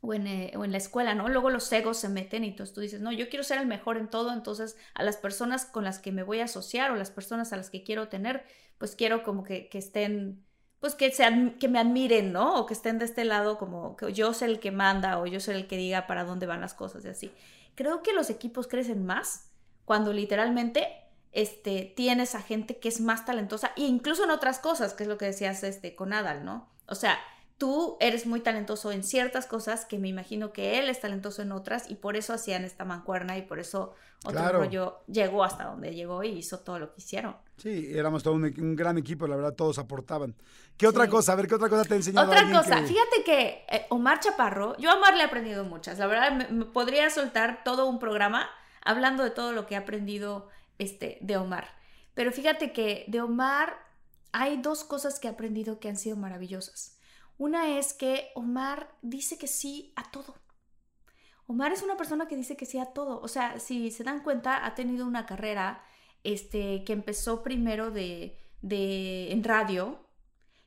[0.00, 1.28] o en, eh, o en, la escuela, ¿no?
[1.28, 3.98] Luego los egos se meten y entonces tú dices, no, yo quiero ser el mejor
[3.98, 7.10] en todo, entonces a las personas con las que me voy a asociar o las
[7.10, 8.42] personas a las que quiero tener,
[8.78, 10.46] pues quiero como que, que estén,
[10.84, 12.60] pues que, sean, que me admiren, ¿no?
[12.60, 15.40] O que estén de este lado como que yo soy el que manda o yo
[15.40, 17.32] soy el que diga para dónde van las cosas y así.
[17.74, 19.48] Creo que los equipos crecen más
[19.86, 20.86] cuando literalmente
[21.32, 25.08] este, tienes a gente que es más talentosa, e incluso en otras cosas, que es
[25.08, 26.68] lo que decías este, con Adal, ¿no?
[26.86, 27.16] O sea,
[27.64, 31.50] tú eres muy talentoso en ciertas cosas que me imagino que él es talentoso en
[31.50, 34.58] otras y por eso hacían esta mancuerna y por eso otro Claro.
[34.58, 37.34] rollo llegó hasta donde llegó y hizo todo lo que hicieron.
[37.56, 40.34] Sí, éramos todo un, un gran equipo, la verdad, todos aportaban.
[40.76, 41.10] ¿Qué otra Sí.
[41.10, 41.32] cosa?
[41.32, 44.20] A ver, ¿qué otra cosa te ha enseñado Otra cosa, que- fíjate que eh, Omar
[44.20, 47.86] Chaparro, yo a Omar le he aprendido muchas, la verdad me, me podría soltar todo
[47.86, 48.46] un programa
[48.84, 50.48] hablando de todo lo que he aprendido
[50.78, 51.68] este, de Omar.
[52.12, 53.78] Pero fíjate que de Omar
[54.32, 56.93] hay dos cosas que he aprendido que han sido maravillosas.
[57.38, 60.34] Una es que Omar dice que sí a todo.
[61.46, 63.20] Omar es una persona que dice que sí a todo.
[63.20, 65.84] O sea, si se dan cuenta, ha tenido una carrera
[66.22, 70.08] este, que empezó primero de, de, en radio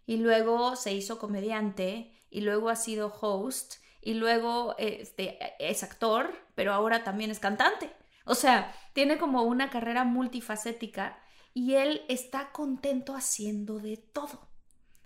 [0.06, 6.32] y luego se hizo comediante y luego ha sido host y luego este, es actor,
[6.56, 7.92] pero ahora también es cantante.
[8.26, 11.20] O sea, tiene como una carrera multifacética
[11.54, 14.48] y él está contento haciendo de todo.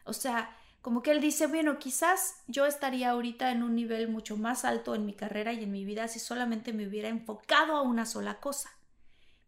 [0.03, 4.35] O sea, como que él dice, bueno, quizás yo estaría ahorita en un nivel mucho
[4.35, 7.81] más alto en mi carrera y en mi vida si solamente me hubiera enfocado a
[7.81, 8.71] una sola cosa,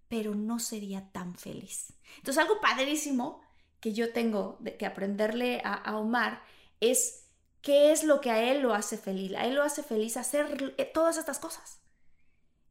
[0.10, 1.94] pero no sería tan feliz.
[2.18, 3.42] Entonces, algo padrísimo
[3.80, 6.44] que yo tengo de, que aprenderle a, a, Omar
[6.80, 7.26] es
[7.62, 9.34] qué es lo que a él lo hace feliz.
[9.36, 11.80] A él lo hace feliz hacer eh, todas estas cosas.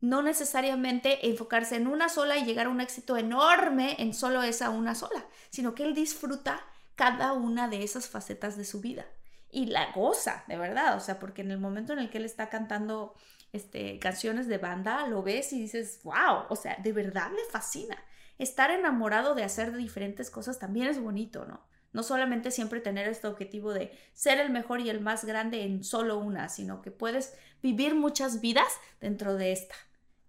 [0.00, 4.70] No necesariamente enfocarse en una sola y llegar a un éxito enorme en solo esa
[4.70, 9.06] una sola, sino que él disfruta cada una de esas facetas de su vida
[9.52, 12.24] y la goza, de verdad, o sea, porque en el momento en el que él
[12.24, 13.14] está cantando
[13.52, 18.02] este, canciones de banda, lo ves y dices, wow, o sea, de verdad le fascina.
[18.38, 21.60] Estar enamorado de hacer diferentes cosas también es bonito, ¿no?
[21.92, 25.84] No solamente siempre tener este objetivo de ser el mejor y el más grande en
[25.84, 29.74] solo una, sino que puedes vivir muchas vidas dentro de esta.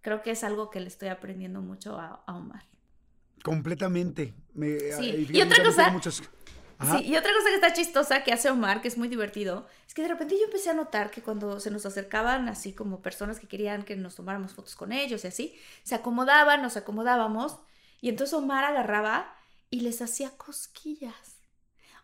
[0.02, 2.66] Creo que es algo que le estoy aprendiendo mucho a, a Omar.
[3.42, 4.34] Completamente.
[4.54, 5.28] Me, sí.
[5.30, 5.94] y, y otra cosa,
[6.92, 9.94] Sí, y otra cosa que está chistosa que hace Omar, que es muy divertido, es
[9.94, 13.40] que de repente yo empecé a notar que cuando se nos acercaban así como personas
[13.40, 17.60] que querían que nos tomáramos fotos con ellos y así, se acomodaban, nos acomodábamos,
[18.02, 19.36] y entonces Omar agarraba
[19.70, 21.38] y les hacía cosquillas.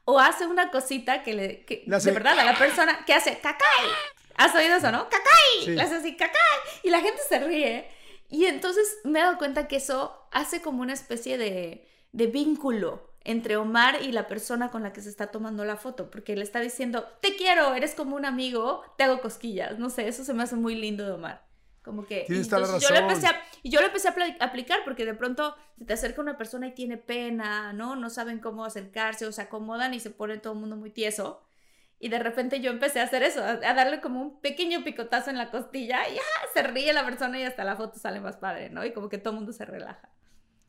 [0.06, 2.10] O hace una cosita que le, que, hace...
[2.10, 3.88] de verdad, a la persona que hace cacay.
[4.36, 5.10] ¿Has oído eso, no?
[5.10, 5.66] ¡Cacay!
[5.66, 5.72] Sí.
[5.72, 6.60] Le hace así, cacay.
[6.84, 7.88] Y la gente se ríe.
[8.30, 13.09] Y entonces me he dado cuenta que eso hace como una especie de, de vínculo
[13.24, 16.44] entre Omar y la persona con la que se está tomando la foto, porque le
[16.44, 19.78] está diciendo, te quiero, eres como un amigo, te hago cosquillas.
[19.78, 21.50] No sé, eso se me hace muy lindo de Omar.
[21.84, 22.80] Como que la razón.
[22.80, 26.22] yo le empecé a, yo le empecé a aplicar porque de pronto se te acerca
[26.22, 27.96] una persona y tiene pena, ¿no?
[27.96, 31.42] No saben cómo acercarse o se acomodan y se pone todo el mundo muy tieso.
[31.98, 35.38] Y de repente yo empecé a hacer eso, a darle como un pequeño picotazo en
[35.38, 36.48] la costilla y ¡ah!
[36.54, 38.86] se ríe la persona y hasta la foto sale más padre, ¿no?
[38.86, 40.09] Y como que todo el mundo se relaja.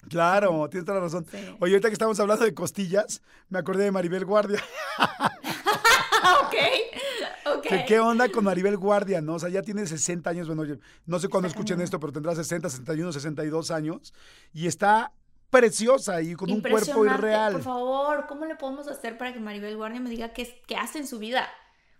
[0.08, 1.26] Claro, tienes toda la razón.
[1.30, 1.38] Sí.
[1.60, 4.62] Oye, ahorita que estamos hablando de costillas, me acordé de Maribel Guardia.
[6.40, 6.54] ok,
[7.56, 7.62] ok.
[7.62, 9.34] ¿Qué, ¿Qué, onda con Maribel Guardia, no?
[9.34, 12.34] O sea, ya tiene 60 años, bueno, yo no sé cuándo escuchen esto, pero tendrá
[12.34, 14.14] 60, 61, 62 años
[14.52, 15.12] y está
[15.50, 17.52] preciosa y con un cuerpo irreal.
[17.52, 20.98] Por favor, ¿cómo le podemos hacer para que Maribel Guardia me diga qué, qué hace
[20.98, 21.48] en su vida?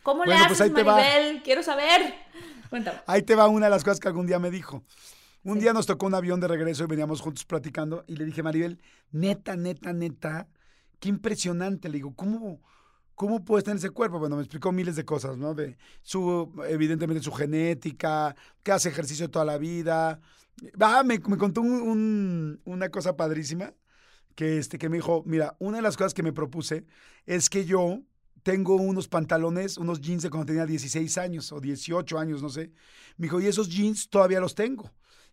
[0.03, 1.43] ¿Cómo bueno, le haces, pues Maribel?
[1.43, 2.15] Quiero saber.
[2.71, 3.01] Cuéntame.
[3.07, 4.83] Ahí te va una de las cosas que algún día me dijo.
[5.43, 5.61] Un sí.
[5.61, 8.81] día nos tocó un avión de regreso y veníamos juntos platicando y le dije, Maribel,
[9.11, 10.49] neta, neta, neta,
[10.99, 11.89] qué impresionante.
[11.89, 12.61] Le digo, ¿cómo,
[13.15, 14.19] cómo puedes tener ese cuerpo?
[14.19, 15.55] Bueno, me explicó miles de cosas, ¿no?
[15.55, 20.21] De su, evidentemente, su genética, que hace ejercicio toda la vida.
[20.79, 23.73] Ah, me, me contó un, un, una cosa padrísima
[24.35, 26.85] que, este, que me dijo, mira, una de las cosas que me propuse
[27.27, 28.03] es que yo
[28.43, 32.73] tengo unos pantalones, unos jeans de cuando tenía 16 años o 18 años, no sé.
[33.17, 34.91] Me dijo, y esos jeans todavía los tengo.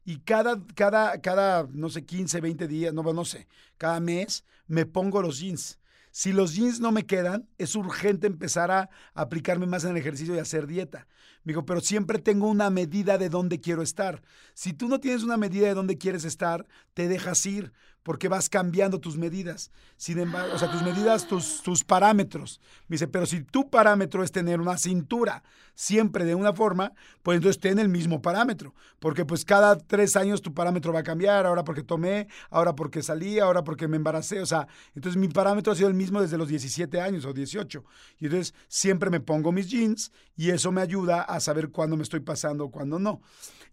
[0.08, 3.46] Y cada, cada, cada, no sé, 15, 20 días, no, no sé,
[3.78, 5.80] cada mes me pongo los jeans.
[6.12, 10.34] Si los jeans no me quedan, es urgente empezar a aplicarme más en el ejercicio
[10.34, 11.08] y hacer dieta.
[11.44, 14.22] Me dijo, pero siempre tengo una medida de dónde quiero estar.
[14.54, 17.74] Si tú no tienes una medida de dónde quieres estar, te dejas ir
[18.08, 19.70] porque vas cambiando tus medidas.
[19.98, 22.62] Sin embargo, o sea, tus medidas, tus, tus parámetros.
[22.88, 25.44] Me dice, pero si tu parámetro es tener una cintura
[25.76, 28.74] siempre de una forma, pues entonces ten el mismo parámetro.
[29.00, 33.04] Porque pues cada tres años tu parámetro va a cambiar, ahora porque tomé, ahora porque
[33.04, 34.40] salí, ahora porque me embaracé.
[34.40, 37.84] O sea, entonces mi parámetro ha sido el mismo desde los 17 años o 18.
[38.20, 42.04] Y entonces siempre me pongo mis jeans y eso me ayuda a saber cuándo me
[42.04, 43.20] estoy pasando o cuándo no.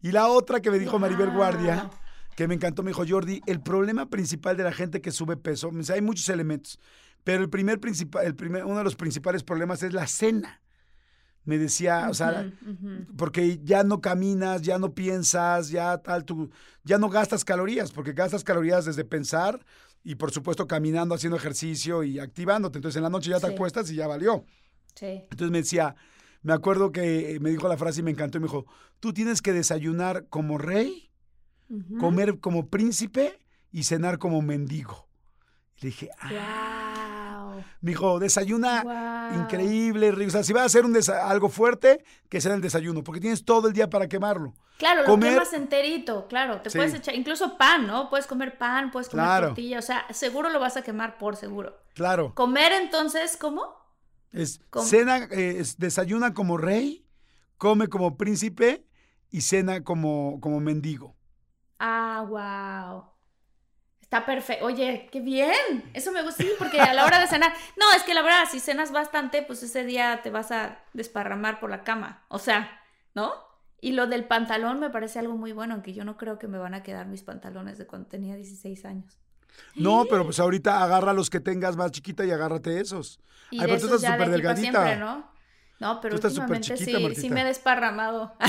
[0.03, 1.89] Y la otra que me dijo Maribel Guardia
[2.37, 5.71] que me encantó, me dijo Jordi, el problema principal de la gente que sube peso,
[5.71, 6.79] me dice, hay muchos elementos,
[7.23, 10.61] pero el primer principal, el primer, uno de los principales problemas es la cena.
[11.47, 13.07] Me decía, uh -huh, o sea, uh -huh.
[13.17, 16.51] porque ya no caminas, ya no piensas, ya tal, tú,
[16.85, 19.61] ya no gastas calorías, porque gastas calorías desde pensar
[20.03, 22.79] y por supuesto caminando, haciendo ejercicio y activándote.
[22.79, 23.53] Entonces en la noche ya te sí.
[23.55, 24.45] acuestas y ya valió.
[24.95, 25.23] Sí.
[25.31, 25.97] Entonces me decía,
[26.43, 28.67] me acuerdo que me dijo la frase y me encantó y me dijo,
[29.01, 31.11] tú tienes que desayunar como rey,
[31.99, 33.39] Comer como príncipe
[33.73, 35.07] y cenar como mendigo.
[35.81, 37.65] Le dije, ah, Wow.
[37.81, 38.83] me dijo, desayuna
[39.31, 39.41] Wow.
[39.43, 40.29] increíble, rico.
[40.29, 43.45] O sea, si vas a hacer un algo fuerte, que sea el desayuno, porque tienes
[43.45, 44.55] todo el día para quemarlo.
[44.79, 46.61] Claro, lo Comer- quemas enterito, claro.
[46.61, 46.79] Te Sí.
[46.79, 48.11] puedes echar, incluso pan, ¿no?
[48.11, 49.47] Puedes comer pan, puedes comer Claro.
[49.49, 51.77] tortilla, o sea, seguro lo vas a quemar por seguro.
[51.95, 52.35] Claro.
[52.35, 53.63] Comer entonces, ¿cómo?
[54.33, 57.05] Es cena, eh, es- desayuna como rey,
[57.57, 58.85] come como príncipe
[59.31, 61.15] y cena como, como mendigo.
[61.79, 63.05] Ah, wow.
[64.01, 64.67] Está perfecto.
[64.67, 65.91] Oye, qué bien.
[65.93, 67.53] Eso me gusta, sí, porque a la hora de cenar.
[67.77, 71.59] No, es que la verdad, si cenas bastante, pues ese día te vas a desparramar
[71.59, 72.25] por la cama.
[72.29, 72.81] O sea,
[73.15, 73.33] ¿no?
[73.81, 76.59] Y lo del pantalón me parece algo muy bueno, aunque yo no creo que me
[76.59, 79.19] van a quedar mis pantalones de cuando tenía 16 años.
[79.75, 83.21] No, pero pues ahorita agarra los que tengas más chiquita y agárrate esos.
[83.51, 84.71] Y Ay, de esos ya súper delgadita.
[84.71, 85.34] siempre, ¿no?
[85.81, 87.21] No, pero Tú estás súper últimamente chiquita, sí, Martita.
[87.21, 88.33] sí me he desparramado.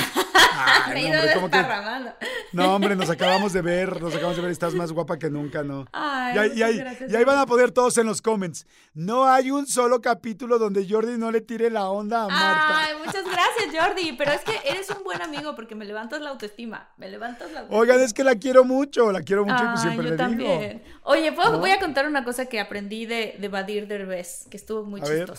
[0.57, 2.13] Ay, me he no, ido hombre, ¿cómo que- desparramando.
[2.53, 5.29] No, hombre, nos acabamos de ver, nos acabamos de ver y estás más guapa que
[5.29, 5.85] nunca, ¿no?
[5.91, 8.65] Ay, Y ahí, y ahí- gracias, y ahí van a poder todos en los comments.
[8.93, 12.79] No hay un solo capítulo donde Jordi no le tire la onda a Marta.
[12.85, 14.13] Ay, muchas gracias, Jordi.
[14.13, 16.89] Pero es que eres un buen amigo porque me levantas la autoestima.
[16.97, 17.79] Me levantas la autoestima.
[17.81, 20.17] Oigan, es que la quiero mucho, la quiero mucho y pues Ay, siempre yo le
[20.17, 20.69] también.
[20.83, 20.99] digo.
[21.03, 21.59] Oye, ¿puedo- ¿No?
[21.59, 25.05] voy a contar una cosa que aprendí de, de Badir Derbez, que estuvo muy A
[25.05, 25.33] ver.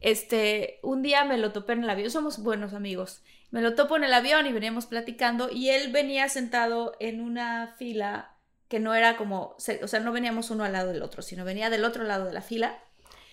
[0.00, 3.22] Este, un día me lo topé en el avión, somos buenos amigos.
[3.50, 7.74] Me lo topo en el avión y veníamos platicando y él venía sentado en una
[7.78, 8.36] fila
[8.68, 11.70] que no era como, o sea, no veníamos uno al lado del otro, sino venía
[11.70, 12.78] del otro lado de la fila.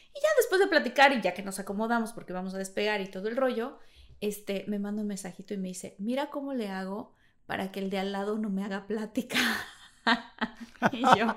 [0.10, 3.08] Y ya después de platicar y ya que nos acomodamos porque vamos a despegar y
[3.08, 3.78] todo el rollo,
[4.20, 7.14] este, me manda un mensajito y me dice, mira cómo le hago
[7.46, 9.38] para que el de al lado no me haga plática.
[10.92, 11.08] y yo,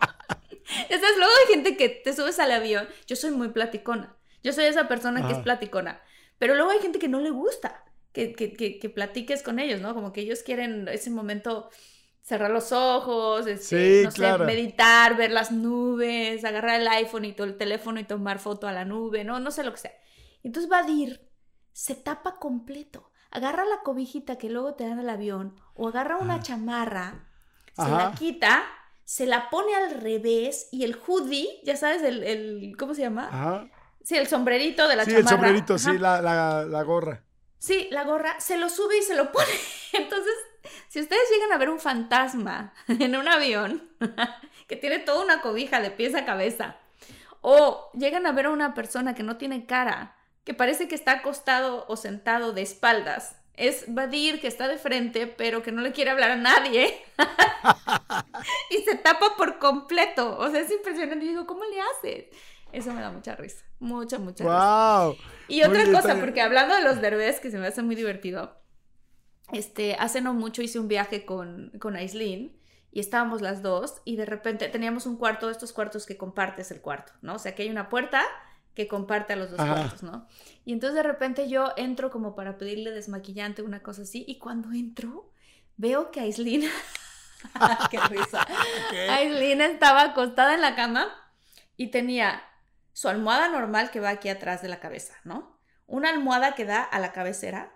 [0.89, 4.65] sabes, luego hay gente que te subes al avión, yo soy muy platicona, yo soy
[4.67, 6.01] esa persona que es platicona,
[6.39, 9.81] pero luego hay gente que no le gusta que, que, que, que platiques con ellos,
[9.81, 9.95] ¿no?
[9.95, 11.71] Como que ellos quieren ese momento
[12.23, 17.33] cerrar los ojos, este, Sí, no sé, meditar, ver las nubes, agarrar el iPhone y
[17.33, 19.93] todo el teléfono y tomar foto a la nube, no, no sé lo que sea.
[20.43, 21.29] Entonces Vadir
[21.73, 26.41] se tapa completo, agarra la cobijita que luego te dan al avión o agarra una
[26.41, 27.29] chamarra,
[27.73, 27.97] se Ajá.
[27.97, 28.65] la quita,
[29.05, 33.29] se la pone al revés y el hoodie, ya sabes, el, el ¿cómo se llama?
[33.31, 33.71] Ajá.
[34.05, 35.37] Sí, el sombrerito de la Sí, el chamarra.
[35.37, 35.91] sombrerito, Ajá.
[35.93, 37.23] sí, la, la, la gorra.
[37.59, 39.47] Sí, la gorra, se lo sube y se lo pone.
[39.93, 40.33] Entonces,
[40.89, 43.91] si ustedes llegan a ver un fantasma en un avión
[44.69, 46.77] que tiene toda una cobija de pies a cabeza,
[47.43, 51.13] o llegan a ver a una persona que no tiene cara, que parece que está
[51.13, 55.93] acostado o sentado de espaldas, es Badir que está de frente, pero que no le
[55.93, 57.03] quiere hablar a nadie.
[58.71, 60.39] y se tapa por completo.
[60.39, 61.27] O sea, es impresionante.
[61.27, 62.25] Y digo, ¿cómo le haces?
[62.73, 63.63] Eso me da mucha risa.
[63.81, 65.05] Mucha, mucha risa.
[65.05, 65.17] ¡Wow!
[65.49, 68.61] Y otra Muy cosa, porque hablando de los derbés, que se me hace muy divertido,
[69.53, 72.57] este, hace no mucho hice un viaje con, con Aislinn
[72.93, 76.71] y estábamos las dos y de repente teníamos un cuarto, de estos cuartos que compartes
[76.71, 77.35] el cuarto, ¿no?
[77.35, 78.23] O sea, que hay una puerta
[78.75, 79.75] que comparte a los dos Ajá.
[79.75, 80.29] cuartos, ¿no?
[80.65, 84.73] Y entonces de repente yo entro como para pedirle desmaquillante, una cosa así, y cuando
[84.73, 85.33] entro,
[85.77, 86.63] veo que Aislinn...
[87.91, 88.47] ¡Qué risa!
[89.11, 91.09] Aislinn estaba acostada en la cama
[91.77, 92.43] y tenía
[92.93, 95.59] su almohada normal que va aquí atrás de la cabeza, ¿no?
[95.87, 97.73] Una almohada que da a la cabecera,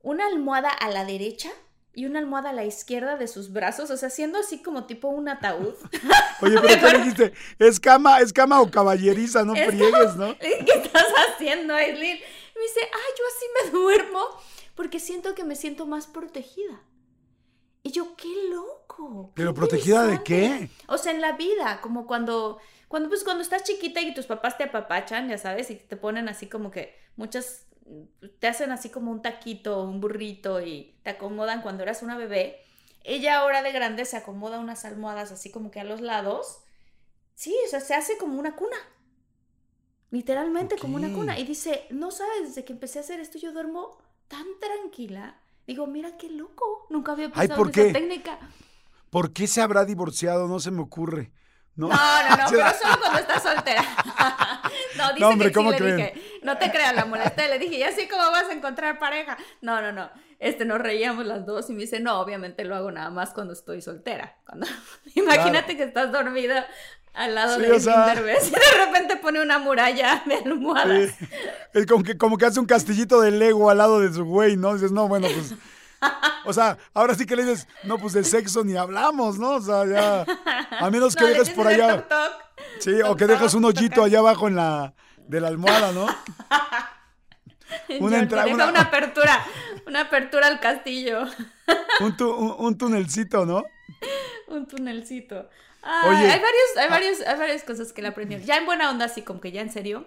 [0.00, 1.50] una almohada a la derecha
[1.92, 5.08] y una almohada a la izquierda de sus brazos, o sea, siendo así como tipo
[5.08, 5.74] un ataúd.
[6.42, 7.32] Oye, pero ¿qué dijiste?
[7.58, 9.44] ¿Es cama, es cama o caballeriza?
[9.44, 10.36] No Es friegues, ¿no?
[10.38, 12.18] ¿Qué estás haciendo, Aislinn?
[12.56, 14.20] Me dice, ay, yo así me duermo
[14.74, 16.82] porque siento que me siento más protegida.
[17.82, 19.32] Y yo, qué loco.
[19.34, 20.68] qué ¿Pero protegida de interesante".
[20.68, 20.84] qué?
[20.88, 22.58] O sea, en la vida, como cuando,
[22.94, 26.28] cuando, pues, cuando estás chiquita y tus papás te apapachan, ya sabes, y te ponen
[26.28, 27.66] así como que muchas,
[28.38, 32.60] te hacen así como un taquito, un burrito y te acomodan cuando eras una bebé.
[33.02, 36.60] Ella ahora de grande se acomoda unas almohadas así como que a los lados.
[37.34, 38.76] Sí, o sea, se hace como una cuna.
[40.12, 41.36] Literalmente como una cuna.
[41.36, 45.40] Y dice, no sabes, desde que empecé a hacer esto yo duermo tan tranquila.
[45.66, 46.86] Digo, mira qué loco.
[46.90, 47.80] Nunca había Ay, pensado ¿por en qué?
[47.80, 48.38] esa técnica.
[49.10, 50.48] ¿Por qué se habrá divorciado?
[50.48, 51.32] No se me ocurre.
[51.76, 53.82] No, No, no, pero solo cuando estás soltera.
[54.96, 55.96] no, dice No, hombre, que ¿cómo sí, le creen?
[55.96, 56.38] dije.
[56.42, 57.48] No te creas, la molesté.
[57.48, 59.36] Le dije, ¿y así cómo vas a encontrar pareja?
[59.60, 60.10] No, no, no.
[60.38, 63.52] Este, nos reíamos las dos y me dice, no, obviamente lo hago nada más cuando
[63.54, 64.36] estoy soltera.
[64.46, 64.66] Cuando...
[65.14, 66.66] Imagínate que estás dormida
[67.12, 71.10] al lado Sí, de o sea- Derbez y de repente pone una muralla de almohadas.
[71.18, 71.28] Sí.
[71.72, 74.56] Es como que, como que hace un castillito de Lego al lado de su güey,
[74.56, 74.74] ¿no?
[74.74, 75.54] Dices, no, bueno, pues.
[76.46, 79.52] O sea, ahora sí que le dices, no, pues de sexo ni hablamos, ¿no?
[79.56, 80.26] O sea, ya.
[80.78, 82.06] A menos que No, dejes por allá.
[82.06, 82.32] toc, toc.
[82.80, 84.94] Sí, o que dejas un hoyito allá abajo en la.
[85.18, 86.06] de la almohada, ¿no?
[88.00, 89.44] Una entrada, una- una apertura,
[89.86, 91.24] una apertura al castillo,
[92.00, 93.64] Un, tu- un- un tunelcito, ¿no?
[94.48, 95.48] un tunelcito.
[96.06, 96.30] Oye.
[96.30, 98.38] hay varios, hay varios, hay varias cosas que le aprendí.
[98.44, 100.06] Ya en buena onda, así como que ya en serio.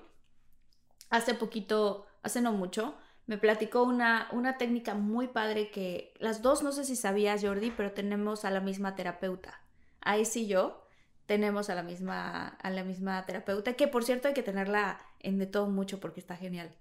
[1.10, 2.96] Hace poquito, hace no mucho,
[3.28, 7.72] me platicó una, una técnica muy padre que las dos, no sé si sabías, Jordi,
[7.72, 9.62] pero tenemos a la misma terapeuta.
[10.02, 10.88] Ahí sí yo
[11.26, 15.38] tenemos a la misma, a la misma terapeuta, que por cierto hay que tenerla en
[15.38, 16.74] de todo mucho porque está genial.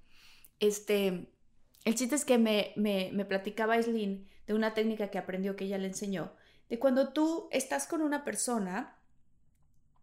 [0.60, 1.28] Este,
[1.84, 5.64] el chiste es que me, me, me platicaba Aislinn de una técnica que aprendió que
[5.64, 6.32] ella le enseñó,
[6.68, 8.95] de cuando tú estás con una persona,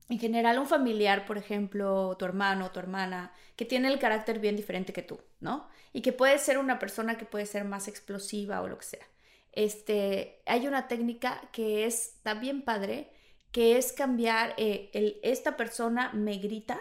[0.10, 4.56] en general un familiar, por ejemplo, tu hermano, tu hermana, que tiene el carácter bien
[4.56, 5.68] diferente que tú, ¿no?
[5.93, 9.08] Y que puede ser una persona que puede ser más explosiva o lo que sea.
[9.51, 13.12] Este, hay una técnica que es también padre,
[13.51, 16.80] que es cambiar eh, el esta persona me grita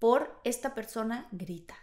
[0.00, 1.76] por esta persona grita.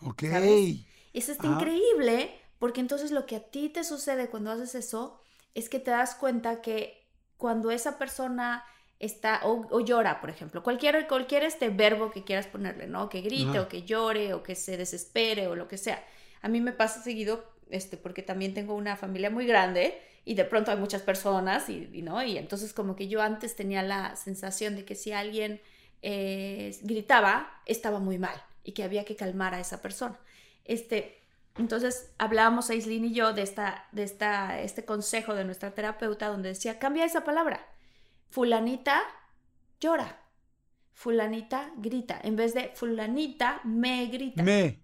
[0.00, 0.22] Ok.
[0.22, 0.80] ¿Sabes?
[1.12, 5.20] Eso está increíble porque entonces lo que a ti te sucede cuando haces eso
[5.54, 7.06] es que te das cuenta que
[7.36, 8.64] cuando esa persona
[9.02, 13.08] está o, o llora, por ejemplo, cualquier, cualquier este verbo que quieras ponerle, ¿no?
[13.08, 16.02] Que grite o que llore o que se desespere o lo que sea.
[16.40, 20.44] A mí me pasa seguido, este, porque también tengo una familia muy grande y de
[20.44, 24.14] pronto hay muchas personas y, y no, y entonces como que yo antes tenía la
[24.14, 25.60] sensación de que si alguien
[26.02, 30.18] eh, gritaba, estaba muy mal y que había que calmar a esa persona.
[30.64, 31.18] Este,
[31.56, 36.50] entonces hablábamos Aislinn y yo de, esta, de esta, este consejo de nuestra terapeuta donde
[36.50, 37.66] decía, cambia esa palabra.
[38.32, 39.02] Fulanita
[39.78, 40.18] llora.
[40.94, 42.18] Fulanita grita.
[42.22, 44.42] En vez de fulanita me grita.
[44.42, 44.82] Me.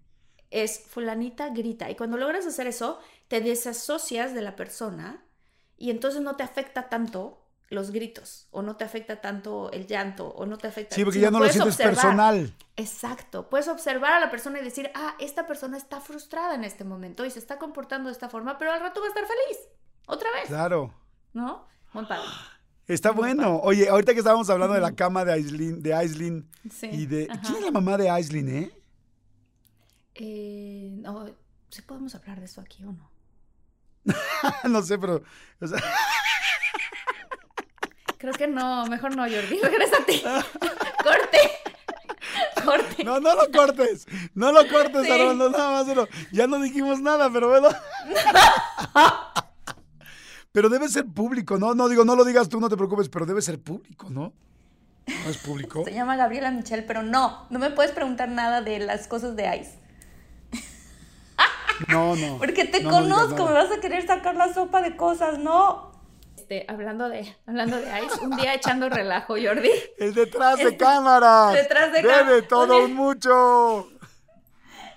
[0.51, 1.89] Es fulanita grita.
[1.89, 5.23] Y cuando logras hacer eso, te desasocias de la persona
[5.77, 10.27] y entonces no te afecta tanto los gritos o no te afecta tanto el llanto
[10.29, 11.95] o no te afecta Sí, porque ya no lo sientes observar.
[11.95, 12.53] personal.
[12.75, 16.83] Exacto, puedes observar a la persona y decir, ah, esta persona está frustrada en este
[16.83, 19.59] momento y se está comportando de esta forma, pero al rato va a estar feliz,
[20.07, 20.93] otra vez, Claro.
[21.33, 21.67] ¿no?
[21.93, 22.23] Padre.
[22.89, 23.57] Está bueno.
[23.63, 26.87] Oye, ahorita que estábamos hablando de la cama de Aislinn, de Aislinn Sí.
[26.91, 27.27] y de...
[27.29, 27.41] ajá.
[27.43, 28.71] ¿Quién es la mamá de Aislinn, eh?
[30.15, 31.29] Eh, no,
[31.69, 33.11] ¿sí podemos hablar de eso aquí o no?
[34.69, 35.21] no sé, pero...
[35.61, 35.79] o sea,
[38.17, 40.21] Creo que no, mejor no, Jordi, regrésate.
[41.03, 41.39] Corte.
[42.65, 43.03] Corte.
[43.05, 44.05] no, no lo cortes.
[44.33, 45.11] No lo cortes, Sí.
[45.11, 45.49] Armando.
[45.51, 45.85] Nada más.
[45.87, 47.69] solo- Ya no dijimos nada, pero bueno.
[50.51, 51.73] Pero debe ser público, ¿no?
[51.75, 54.33] No digo, no lo digas tú, no te preocupes, pero debe ser público, ¿no?
[55.07, 55.83] ¿No es público?
[55.85, 59.57] Se llama Gabriela Michelle, pero no, no me puedes preguntar nada de las cosas de
[59.57, 59.79] Ice.
[61.87, 62.37] No, no.
[62.39, 65.39] Porque te No, no digas conozco, me vas a querer sacar la sopa de cosas,
[65.39, 65.93] ¿no?
[66.35, 69.69] Este, hablando de, hablando de Ice, un día echando relajo, Jordi.
[69.97, 71.53] El detrás de cámaras.
[71.53, 72.47] detrás de Debe cámaras.
[72.49, 73.87] todo un mucho.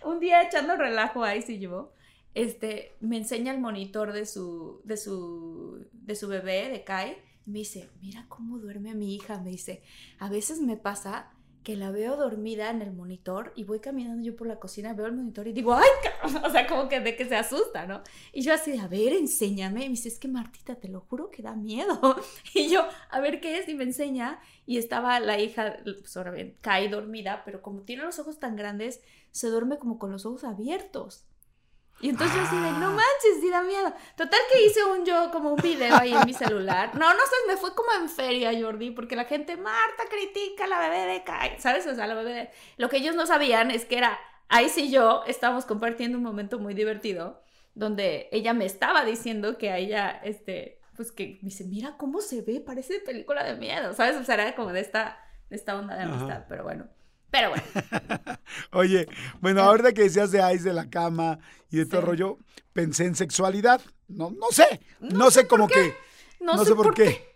[0.03, 1.91] Un día echando relajo Ice y yo,
[2.35, 7.61] este, me enseña el monitor de su, de su, de su bebé, de Kai, me
[7.61, 9.83] dice, mira cómo duerme mi hija, me dice,
[10.18, 14.35] a veces me pasa que la veo dormida en el monitor y voy caminando yo
[14.35, 17.14] por la cocina, veo el monitor y digo, ay, cabrón", o sea, como que de
[17.14, 18.03] que se asusta, ¿no?
[18.33, 21.30] Y yo así a ver, enséñame, y me dice, es que Martita, te lo juro
[21.30, 22.01] que da miedo.
[22.55, 26.33] Y yo, a ver qué es, y me enseña, y estaba la hija, pues ahora
[26.33, 30.26] bien, Kai dormida, pero como tiene los ojos tan grandes, se duerme como con los
[30.26, 31.24] ojos abiertos.
[32.03, 32.91] Y entonces yo así de, no Ah.
[32.91, 33.93] manches, sí da miedo.
[34.17, 36.91] Total que hice un yo, como un video ahí en mi celular.
[36.95, 40.67] No, no sé, me fue como en feria, Jordi, porque la gente, Marta critica a
[40.67, 41.87] la bebé de Kai, ¿sabes?
[41.87, 42.51] O sea, la bebé de...
[42.77, 46.59] Lo que ellos no sabían es que era, ahí sí yo estábamos compartiendo un momento
[46.59, 47.41] muy divertido,
[47.75, 52.21] donde ella me estaba diciendo que a ella, este, pues que me dice, mira cómo
[52.21, 54.17] se ve, parece película de miedo, ¿sabes?
[54.17, 56.13] O sea, era como de esta, de esta onda de Ajá.
[56.13, 56.89] amistad, pero bueno.
[57.33, 57.64] Pero bueno.
[58.72, 59.09] Oye,
[59.41, 61.39] bueno, ahorita que decías de Ice de la cama
[61.70, 62.39] y de todo rollo,
[62.72, 63.80] pensé en sexualidad.
[64.07, 64.80] No, no sé.
[65.01, 65.95] No, sé, cómo que.
[66.41, 67.35] No, sé, por qué.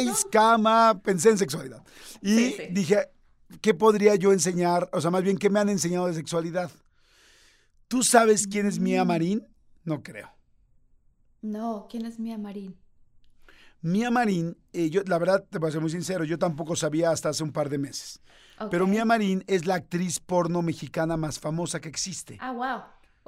[0.00, 1.82] Ice, cama, pensé en sexualidad.
[2.20, 2.62] Y Sí, sí.
[2.72, 3.08] dije,
[3.62, 4.90] ¿qué podría yo enseñar?
[4.92, 6.70] O sea, más bien, ¿qué me han enseñado de sexualidad?
[7.88, 8.82] ¿Tú sabes quién es Mm.
[8.82, 9.46] Mía Marín?
[9.84, 10.28] No creo.
[11.40, 12.76] No, ¿quién es Mía Marín?
[13.82, 17.10] Mía Marín, eh, yo la verdad te voy a ser muy sincero, yo tampoco sabía
[17.10, 18.20] hasta hace un par de meses.
[18.70, 18.86] Pero.
[18.86, 22.38] Mía Marín es la actriz porno mexicana más famosa que existe.
[22.40, 22.82] Ah, wow.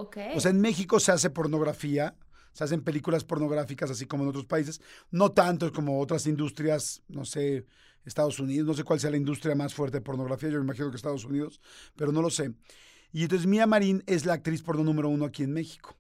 [0.07, 0.19] Ok.
[0.35, 2.15] O sea, en México se hace pornografía,
[2.53, 7.25] se hacen películas pornográficas así como en otros países, no tanto como otras industrias, no
[7.25, 7.65] sé,
[8.05, 10.91] Estados Unidos, no sé cuál sea la industria más fuerte de pornografía, yo me imagino
[10.91, 11.61] que Estados Unidos,
[11.97, 12.53] pero no lo sé.
[13.13, 15.97] Y entonces Mía Marín es la actriz porno número uno aquí en México.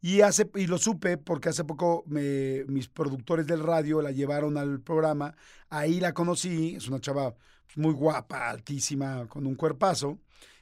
[0.00, 4.56] Y, hace, y lo supe porque hace poco me- mis productores del radio la llevaron
[4.56, 5.34] al programa,
[5.68, 7.34] ahí la conocí, es una chava
[7.74, 10.18] muy guapa, altísima, con un cuerpazo.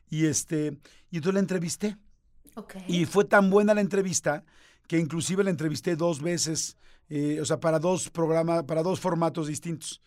[0.09, 0.78] Y este,
[1.11, 1.96] y entonces la entrevisté.
[2.86, 4.44] Y fue tan buena la entrevista
[4.86, 6.76] que inclusive la entrevisté dos veces,
[7.09, 10.00] eh, o sea, para dos programas, para dos formatos distintos.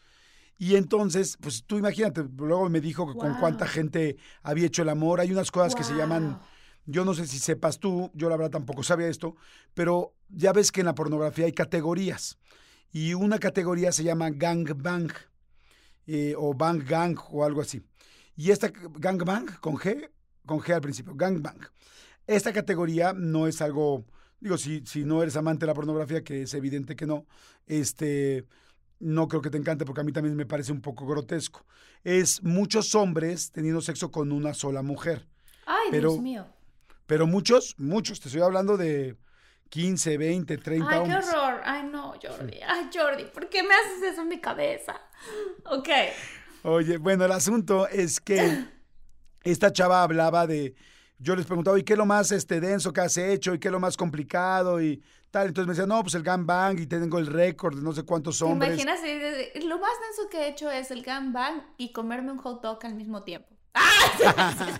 [0.57, 4.89] Y entonces, pues tú imagínate, luego me dijo que con cuánta gente había hecho el
[4.89, 5.19] amor.
[5.19, 6.39] Hay unas cosas que se llaman,
[6.85, 9.35] yo no sé si sepas tú, yo la verdad tampoco sabía esto,
[9.73, 12.39] pero ya ves que en la pornografía hay categorías.
[12.91, 15.11] Y una categoría se llama gang bang,
[16.07, 17.81] eh, o bang gang, o algo así.
[18.35, 20.09] Y esta gang bang, con G,
[20.45, 21.59] con G al principio, gang bang.
[22.25, 24.05] Esta categoría no es algo,
[24.39, 27.25] digo, si, si no eres amante de la pornografía, que es evidente que no,
[27.65, 28.45] este,
[28.99, 31.65] no creo que te encante porque a mí también me parece un poco grotesco.
[32.03, 35.27] Es muchos hombres teniendo sexo con una sola mujer.
[35.65, 36.45] Ay, pero- Dios mío.
[37.05, 39.15] Pero muchos, muchos, te estoy hablando de
[39.69, 41.61] 15, 20, 30 Ay, qué horror.
[41.63, 42.59] Ay, no, Jordi.
[42.67, 44.99] Ay, Jordi, ¿por qué me haces eso en mi cabeza?
[45.65, 45.89] Ok.
[46.63, 48.65] Oye, bueno, el asunto es que
[49.43, 50.75] esta chava hablaba de,
[51.19, 53.53] yo les preguntaba, ¿y qué es lo más este, denso que has hecho?
[53.53, 54.81] ¿Y qué es lo más complicado?
[54.81, 55.01] Y
[55.31, 55.47] tal.
[55.47, 58.39] Entonces me decía, no, pues el gangbang y tengo el récord de no sé cuántos
[58.39, 58.77] ¿Te hombres.
[58.77, 62.79] de- Lo más denso que he hecho es el gangbang y comerme un hot dog
[62.85, 63.56] al mismo tiempo.
[63.77, 64.79] ¡Ah!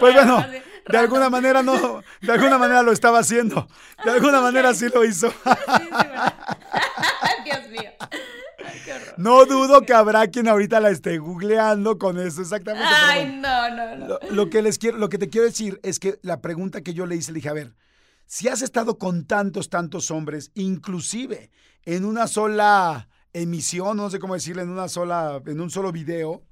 [0.00, 0.46] Pues raro, bueno,
[0.88, 3.68] de alguna manera no, de alguna manera lo estaba haciendo.
[4.04, 5.30] De alguna manera sí lo hizo.
[5.44, 6.34] Sí, sí, ¿verdad?
[7.44, 7.90] Dios mío.
[8.64, 9.14] Ay, qué horror.
[9.16, 12.88] No dudo que habrá quien ahorita la esté googleando con eso exactamente.
[12.92, 14.06] Ay, no, no, no.
[14.08, 16.94] Lo, lo que les quiero, lo que te quiero decir es que la pregunta que
[16.94, 17.76] yo le hice, le dije, a ver,
[18.26, 21.50] si has estado con tantos, tantos hombres, inclusive
[21.84, 26.42] en una sola emisión, no sé cómo decirle, en una sola, en un solo video,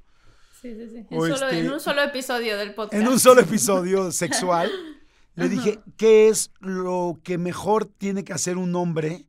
[0.61, 3.01] Sí, sí, En, solo- este- en un solo episodio del podcast.
[3.01, 4.71] en un solo episodio sexual,
[5.37, 9.27] le dije, ¿qué es lo que mejor tiene que hacer un hombre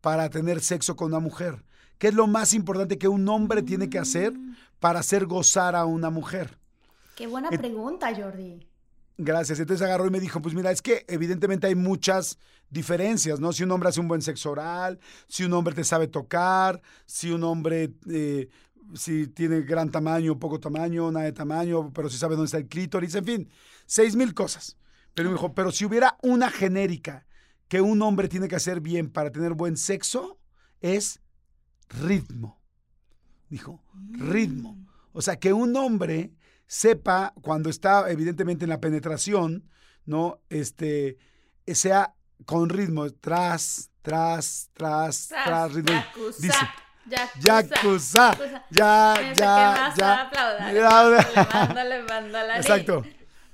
[0.00, 1.64] para tener sexo con una mujer?
[1.98, 4.32] ¿Qué es lo más importante que un hombre tiene que hacer
[4.80, 6.58] para hacer gozar a una mujer?
[7.14, 8.66] Qué buena pregunta, Jordi.
[9.16, 9.60] Gracias.
[9.60, 12.36] Entonces agarró y me dijo, pues mira, es que evidentemente hay muchas
[12.68, 13.52] diferencias, ¿no?
[13.52, 14.98] Si un hombre hace un buen sexo oral,
[15.28, 18.48] si un hombre te sabe tocar, si un hombre, eh,
[18.94, 22.68] si tiene gran tamaño, poco tamaño, nada de tamaño, pero si sabe dónde está el
[22.68, 23.50] clítoris, en fin,
[23.86, 24.76] seis mil cosas.
[25.14, 27.26] Pero me dijo, pero si hubiera una genérica
[27.68, 30.38] que un hombre tiene que hacer bien para tener buen sexo,
[30.80, 31.20] es
[31.88, 32.60] ritmo.
[33.48, 33.82] Dijo,
[34.12, 34.86] ritmo.
[35.12, 36.32] O sea, que un hombre
[36.66, 39.68] sepa cuando está evidentemente en la penetración,
[40.04, 40.40] ¿no?
[40.50, 41.18] Este,
[41.66, 42.14] sea
[42.44, 45.94] con ritmo, tras, tras, tras, tras, ritmo.
[45.94, 46.58] Yakuza, Dice,
[47.40, 50.22] Yakuza, Yakuza, ya, ya, más ya.
[50.22, 50.72] aplauda.
[50.72, 51.48] Ya.
[51.52, 52.56] Mándale, mándale.
[52.56, 53.04] Exacto.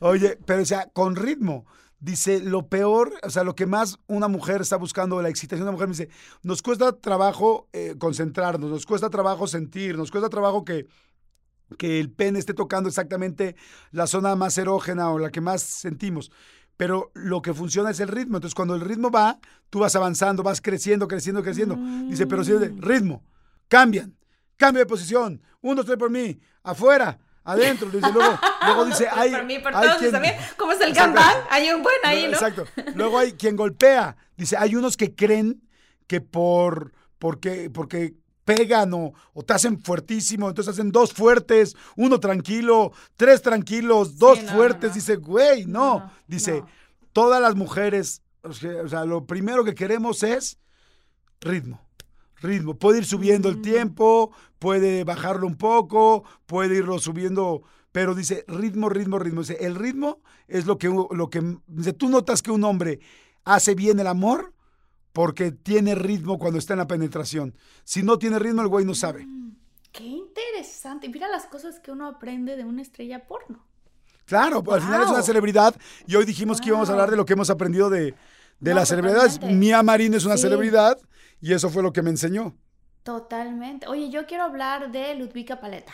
[0.01, 1.67] Oye, pero o sea, con ritmo.
[2.03, 5.69] Dice, lo peor, o sea, lo que más una mujer está buscando, la excitación de
[5.69, 6.09] una mujer, me dice,
[6.43, 10.87] nos cuesta trabajo eh, concentrarnos, nos cuesta trabajo sentir, nos cuesta trabajo que,
[11.77, 13.55] que el pene esté tocando exactamente
[13.91, 16.33] la zona más erógena o la que más sentimos.
[16.79, 18.39] Pero lo que funciona es el ritmo.
[18.39, 19.39] Entonces, cuando el ritmo va,
[19.69, 21.77] tú vas avanzando, vas creciendo, creciendo, creciendo.
[22.09, 23.23] Dice, pero si es de ritmo,
[23.71, 24.15] cambian,
[24.59, 27.89] cambio de posición, uno, dos, tres por mí, afuera, adentro.
[27.89, 30.35] Dice, luego, luego dice, hay, por mí, por hay todos, quien- también.
[30.59, 30.95] ¿Cómo es el?
[31.49, 32.33] Hay un buen ahí, ¿no?
[32.33, 32.67] Exacto.
[32.95, 34.17] Luego hay quien golpea.
[34.37, 35.63] Dice, hay unos que creen
[36.07, 38.15] que por porque, porque
[38.45, 44.43] pegan o, o te hacen fuertísimo, entonces hacen dos fuertes, uno tranquilo, tres tranquilos, dos
[44.43, 44.91] no, fuertes.
[44.91, 44.95] no.
[44.95, 46.11] Dice, güey, no.
[46.27, 46.65] Dice,
[47.13, 50.59] todas las mujeres, o sea, lo primero que queremos es
[51.41, 51.81] ritmo.
[52.41, 52.75] Ritmo.
[52.75, 53.63] Puede ir subiendo el Mm.
[53.63, 57.63] tiempo, puede bajarlo un poco, puede irlo subiendo,
[57.93, 59.41] pero dice ritmo, ritmo, ritmo.
[59.43, 63.01] Dice, el ritmo es lo que, lo que, dice, tú notas que un hombre
[63.45, 64.53] hace bien el amor
[65.13, 67.55] porque tiene ritmo cuando está en la penetración.
[67.85, 69.27] Si no tiene ritmo, el güey no sabe.
[69.27, 69.51] Mm,
[69.93, 71.09] Qué interesante.
[71.09, 73.67] Mira las cosas que uno aprende de una estrella porno.
[74.25, 75.75] Claro, pues, al final es una celebridad
[76.07, 78.15] y hoy dijimos que íbamos a hablar de lo que hemos aprendido de,
[78.61, 79.41] de No, las celebridades.
[79.43, 80.43] Mía Marín es una Sí.
[80.43, 80.97] celebridad
[81.41, 82.57] y eso fue lo que me enseñó.
[83.03, 83.87] Totalmente.
[83.89, 85.93] Oye, yo quiero hablar de Ludwika Paleta.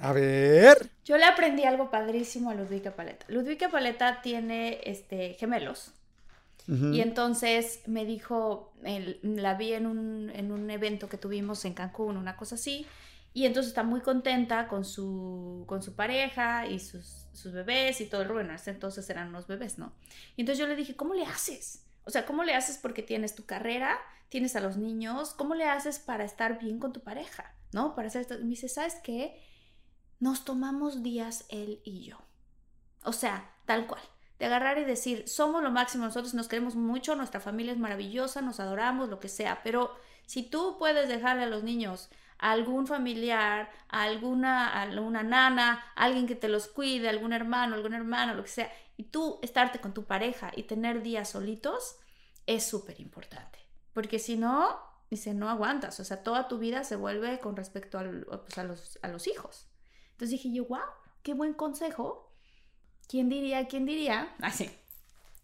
[0.00, 0.90] A ver.
[1.04, 3.26] Yo le aprendí algo padrísimo a Ludwika Paleta.
[3.28, 5.92] Ludwika Paleta tiene este, gemelos.
[6.68, 11.74] Y entonces me dijo, el- la vi en un, en un evento que tuvimos en
[11.74, 12.84] Cancún, una cosa así,
[13.32, 18.06] y entonces está muy contenta con su, con su pareja y sus, sus bebés y
[18.06, 19.92] todo el bueno, hasta entonces eran unos bebés, ¿no?
[20.36, 21.84] Y entonces yo le dije, ¿cómo le haces?
[22.06, 23.98] O sea, ¿cómo le haces porque tienes tu carrera,
[24.28, 27.52] tienes a los niños, ¿cómo le haces para estar bien con tu pareja?
[27.72, 27.94] ¿No?
[27.94, 28.38] Para hacer esto.
[28.38, 29.42] Me dice, ¿sabes qué?
[30.20, 32.18] Nos tomamos días él y yo.
[33.02, 34.02] O sea, tal cual.
[34.38, 38.40] De agarrar y decir, somos lo máximo, nosotros nos queremos mucho, nuestra familia es maravillosa,
[38.40, 39.94] nos adoramos, lo que sea, pero
[40.26, 46.26] si tú puedes dejarle a los niños a algún familiar, a alguna, a nana, alguien
[46.26, 49.94] que te los cuide, algún hermano, algún hermano, lo que sea, y tú estarte con
[49.94, 51.96] tu pareja y tener días solitos,
[52.46, 53.58] es súper importante.
[53.92, 54.78] Porque si no,
[55.10, 58.98] dice, no aguantas, o sea, toda tu vida se vuelve con respecto pues, a, los,
[59.02, 59.68] a los hijos.
[60.12, 60.80] Entonces dije yo, wow,
[61.22, 62.32] qué buen consejo.
[63.08, 64.34] ¿Quién diría, quién diría?
[64.40, 64.70] Así.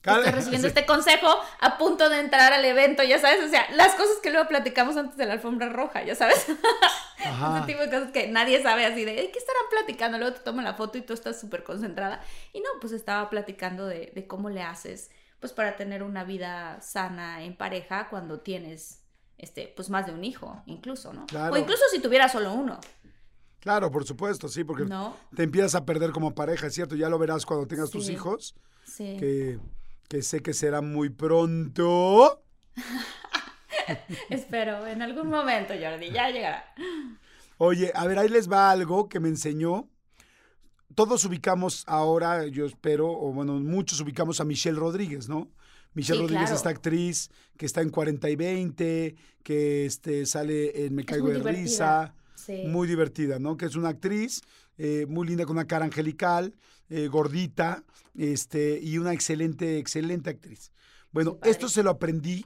[0.05, 1.29] Estoy recibiendo este consejo
[1.61, 4.97] a punto de entrar al evento, ya sabes, o sea, las cosas que luego platicamos
[4.97, 6.47] antes de la alfombra roja, ya sabes.
[7.19, 10.19] Ese tipo de cosas que nadie sabe así de, ¿qué estarán platicando?
[10.19, 12.21] Luego te toman la foto y tú estás súper concentrada.
[12.53, 16.81] Y no, pues estaba platicando de, de cómo le haces, pues para tener una vida
[16.81, 19.03] sana en pareja cuando tienes,
[19.39, 21.27] este, pues más de un hijo, incluso, ¿no?
[21.51, 22.81] O incluso si tuviera solo uno.
[23.61, 24.85] Claro, por supuesto, sí, porque
[25.37, 28.57] te empiezas a perder como pareja, es cierto, ya lo verás cuando tengas tus hijos.
[28.85, 29.17] Sí.
[29.21, 29.61] Que
[30.13, 32.45] que sé que será muy pronto.
[34.29, 36.67] Espero, en algún momento, Jordi, ya llegará.
[37.57, 39.89] Oye, a ver, ahí les va algo que me enseñó.
[40.95, 45.51] Todos ubicamos ahora, yo espero, o bueno, muchos ubicamos a Michelle Rodríguez, ¿no?
[45.95, 51.07] Michelle Rodríguez, esta actriz que está en 40 y 20, que este, sale en Me
[51.07, 52.15] Caigo de Risa.
[52.67, 53.57] Muy divertida, ¿no?
[53.57, 54.43] Que es una actriz
[54.77, 56.55] eh, muy linda, con una cara angelical,
[56.95, 57.85] eh, gordita,
[58.15, 60.73] este, y una excelente, excelente actriz.
[61.11, 62.45] Bueno, esto se lo aprendí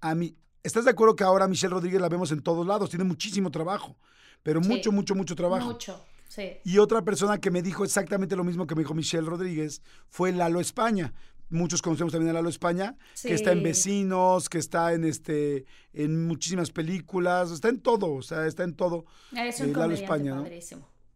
[0.00, 0.36] a mí.
[0.64, 2.90] ¿Estás de acuerdo que ahora Michelle Rodríguez la vemos en todos lados?
[2.90, 3.96] Tiene muchísimo trabajo,
[4.42, 5.66] pero mucho, mucho, mucho trabajo.
[5.66, 6.54] Mucho, sí.
[6.64, 10.32] Y otra persona que me dijo exactamente lo mismo que me dijo Michelle Rodríguez fue
[10.32, 11.14] Lalo España.
[11.48, 16.26] Muchos conocemos también a Lalo España, que está en Vecinos, que está en este en
[16.26, 19.04] muchísimas películas, está en todo, o sea, está en todo.
[19.36, 20.46] Es un eh, Lalo España, ¿no?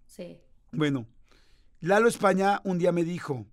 [0.07, 0.39] Sí.
[0.71, 1.09] Bueno,
[1.81, 3.47] Lalo España un día me dijo,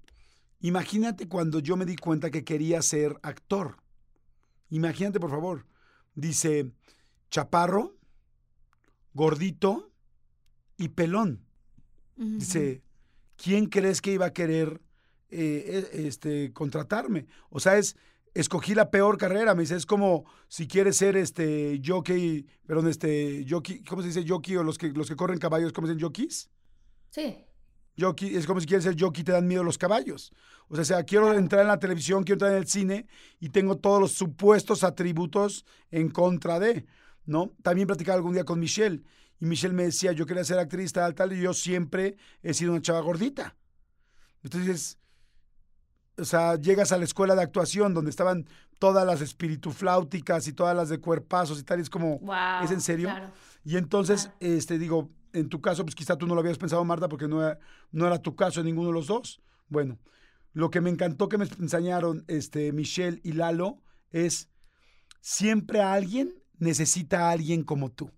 [0.60, 3.78] imagínate cuando yo me di cuenta que quería ser actor.
[4.70, 5.66] Imagínate, por favor.
[6.16, 6.72] Dice,
[7.30, 7.96] chaparro,
[9.14, 9.92] gordito
[10.78, 11.46] y pelón.
[12.16, 12.82] Dice,
[13.36, 14.82] ¿quién crees que iba a querer
[15.30, 17.28] eh, e, este, contratarme?
[17.50, 17.98] O sea, es,
[18.34, 19.54] escogí la peor carrera.
[19.54, 24.26] Me dice, es como si quieres ser este jockey, perdón, este jockey, ¿cómo se dice
[24.28, 26.50] jockey o los que, los que corren caballos, ¿cómo se dicen jockeys?
[27.12, 27.38] Sí.
[27.98, 30.32] Jockey, es como si quieres ser jockey, te dan miedo los caballos.
[30.68, 33.08] O sea, quiero entrar en la televisión, quiero entrar en el cine
[33.40, 36.86] y tengo todos los supuestos atributos en contra de,
[37.26, 37.54] ¿no?
[37.62, 39.04] También platicaba algún día con Michelle
[39.40, 42.72] y Michelle me decía, yo quería ser actriz tal, tal, y yo siempre he sido
[42.72, 43.56] una chava gordita.
[44.44, 44.98] Entonces,
[46.18, 48.48] o sea, llegas a la escuela de actuación donde estaban
[48.80, 52.20] todas las espiritufláuticas y todas las de cuerpazos y tal, y es como,
[52.64, 53.10] ¿es en serio?
[53.64, 57.10] Y entonces, este, digo, en tu caso, pues quizá tú no lo habías pensado, Marta,
[57.10, 57.60] porque no era,
[57.92, 59.42] no era tu caso en ninguno de los dos.
[59.68, 60.00] Bueno,
[60.54, 63.82] lo que me encantó que me enseñaron este, Michelle y Lalo
[64.12, 64.50] es
[65.20, 68.12] siempre alguien necesita a alguien como tú.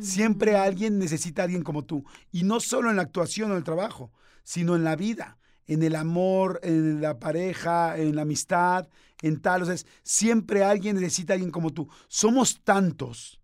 [0.00, 0.56] Siempre mm.
[0.56, 2.04] alguien necesita a alguien como tú.
[2.30, 5.82] Y no solo en la actuación o en el trabajo, sino en la vida, en
[5.82, 8.88] el amor, en la pareja, en la amistad,
[9.22, 9.62] en tal.
[9.62, 11.88] O sea, siempre alguien necesita a alguien como tú.
[12.08, 13.40] Somos tantos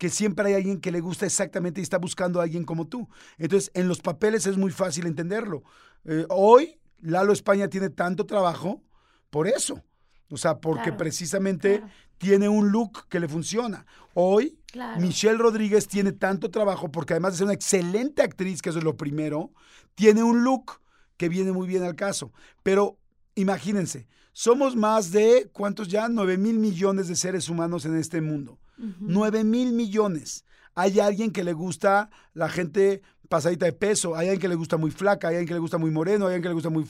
[0.00, 3.06] que siempre hay alguien que le gusta exactamente y está buscando a alguien como tú.
[3.36, 5.62] Entonces, en los papeles es muy fácil entenderlo.
[6.06, 8.82] Eh, hoy, Lalo España tiene tanto trabajo
[9.28, 9.84] por eso.
[10.30, 11.82] O sea, porque precisamente
[12.16, 13.84] tiene un look que le funciona.
[14.14, 14.58] Hoy,
[14.98, 18.84] Michelle Rodríguez tiene tanto trabajo porque además de ser una excelente actriz, que eso es
[18.84, 19.52] lo primero,
[19.94, 20.80] tiene un look
[21.18, 22.32] que viene muy bien al caso.
[22.62, 22.96] Pero
[23.34, 26.08] imagínense, somos más de, ¿cuántos ya?
[26.08, 28.58] 9 mil millones de seres humanos en este mundo.
[29.00, 30.44] 9 mil millones.
[30.74, 34.76] Hay alguien que le gusta la gente pasadita de peso, hay alguien que le gusta
[34.76, 36.84] muy flaca, hay alguien que le gusta muy moreno, hay alguien que le gusta muy,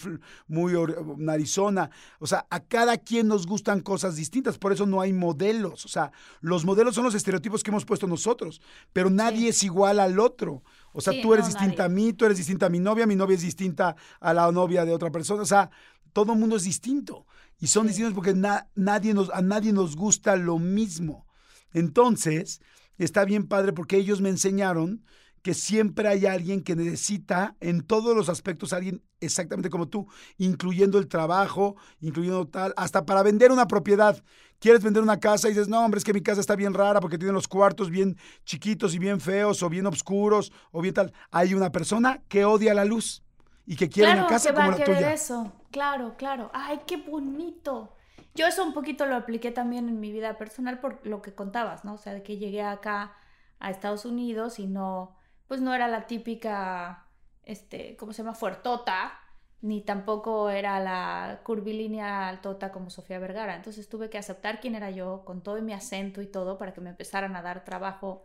[0.49, 0.73] muy
[1.19, 1.91] narizona.
[2.19, 5.85] O sea, a cada quien nos gustan cosas distintas, por eso no hay modelos.
[5.85, 8.63] O sea, los modelos son los estereotipos que hemos puesto nosotros,
[8.95, 10.63] pero nadie es igual al otro.
[10.95, 13.35] O sea, tú eres distinta a mí, tú eres distinta a mi novia, mi novia
[13.35, 15.43] es distinta a la novia de otra persona.
[15.43, 15.71] O sea,
[16.15, 17.27] todo el mundo es distinto.
[17.59, 18.35] Y son distintos porque
[18.75, 21.27] nadie nos, a nadie nos gusta lo mismo.
[21.73, 22.61] Entonces,
[22.99, 25.05] está bien padre porque ellos me enseñaron
[25.43, 30.07] que siempre hay alguien que necesita en todos los aspectos alguien exactamente como tú,
[30.37, 34.23] incluyendo el trabajo, incluyendo tal, hasta para vender una propiedad.
[34.59, 37.01] Quieres vender una casa y dices, no, hombre, es que mi casa está bien rara
[37.01, 41.13] porque tiene los cuartos bien chiquitos y bien feos o bien oscuros o bien tal.
[41.31, 43.23] Hay una persona que odia la luz
[43.65, 45.13] y que quiere una casa como la tuya.
[45.13, 45.53] Eso.
[45.71, 46.51] Claro, claro.
[46.53, 47.95] Ay, qué bonito.
[48.41, 51.85] Yo eso un poquito lo apliqué también en mi vida personal por lo que contabas,
[51.85, 51.93] ¿no?
[51.93, 53.15] O sea, de que llegué acá
[53.59, 55.15] a Estados Unidos y no,
[55.47, 57.07] pues no era la típica,
[57.43, 58.35] este, ¿cómo se llama?
[58.35, 59.13] Fuertota,
[59.61, 63.57] ni tampoco era la curvilínea altota como Sofía Vergara.
[63.57, 66.81] Entonces tuve que aceptar quién era yo con todo mi acento y todo para que
[66.81, 68.25] me empezaran a dar trabajo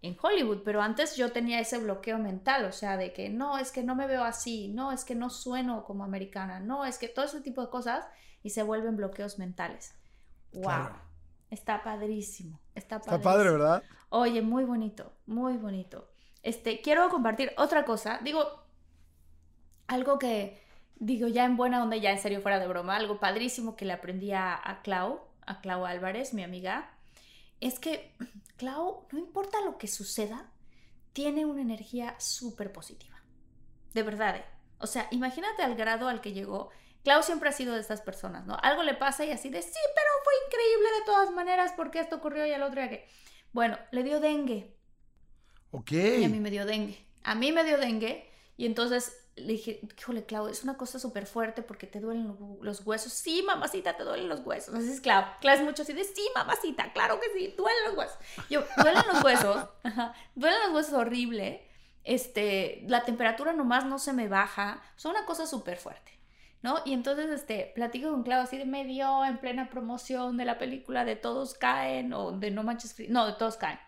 [0.00, 3.72] en Hollywood, pero antes yo tenía ese bloqueo mental, o sea, de que no, es
[3.72, 7.08] que no me veo así, no, es que no sueno como americana, no, es que
[7.08, 8.06] todo ese tipo de cosas
[8.42, 9.94] y se vuelven bloqueos mentales.
[10.52, 10.62] ¡Wow!
[10.62, 11.06] Claro.
[11.50, 13.16] Está padrísimo, está padrísimo.
[13.16, 13.82] Está padre, ¿verdad?
[14.08, 16.10] Oye, muy bonito, muy bonito.
[16.42, 18.44] Este, quiero compartir otra cosa, digo,
[19.86, 20.60] algo que,
[20.96, 23.92] digo, ya en buena onda, ya en serio, fuera de broma, algo padrísimo que le
[23.92, 26.90] aprendí a, a Clau, a Clau Álvarez, mi amiga,
[27.60, 28.12] es que
[28.56, 30.50] Clau, no importa lo que suceda,
[31.12, 33.16] tiene una energía súper positiva.
[33.94, 34.44] De verdad, ¿eh?
[34.78, 36.70] O sea, imagínate al grado al que llegó.
[37.06, 38.56] Clau siempre ha sido de estas personas, ¿no?
[38.64, 42.16] Algo le pasa y así de, sí, pero fue increíble de todas maneras porque esto
[42.16, 43.06] ocurrió y al otro ya que...
[43.52, 44.76] Bueno, le dio dengue.
[45.70, 45.92] Ok.
[45.92, 47.06] Y a mí me dio dengue.
[47.22, 51.26] A mí me dio dengue y entonces le dije, híjole, Clau, es una cosa súper
[51.26, 53.12] fuerte porque te duelen lo- los huesos.
[53.12, 54.74] Sí, mamacita, te duelen los huesos.
[54.74, 55.24] Así es Clau.
[55.40, 58.16] Clau es mucho así de, sí, mamacita, claro que sí, duelen los huesos.
[58.50, 59.68] Yo, duelen los huesos.
[59.84, 61.68] Ajá, duelen los huesos horrible.
[62.02, 64.82] Este, la temperatura nomás no se me baja.
[64.96, 66.15] Son una cosa súper fuerte.
[66.84, 70.58] Y entonces, este, platico con Clau así de me dio en plena promoción de la
[70.58, 73.08] película de Todos Caen o de No Manches Free.
[73.08, 73.78] No, de Todos Caen.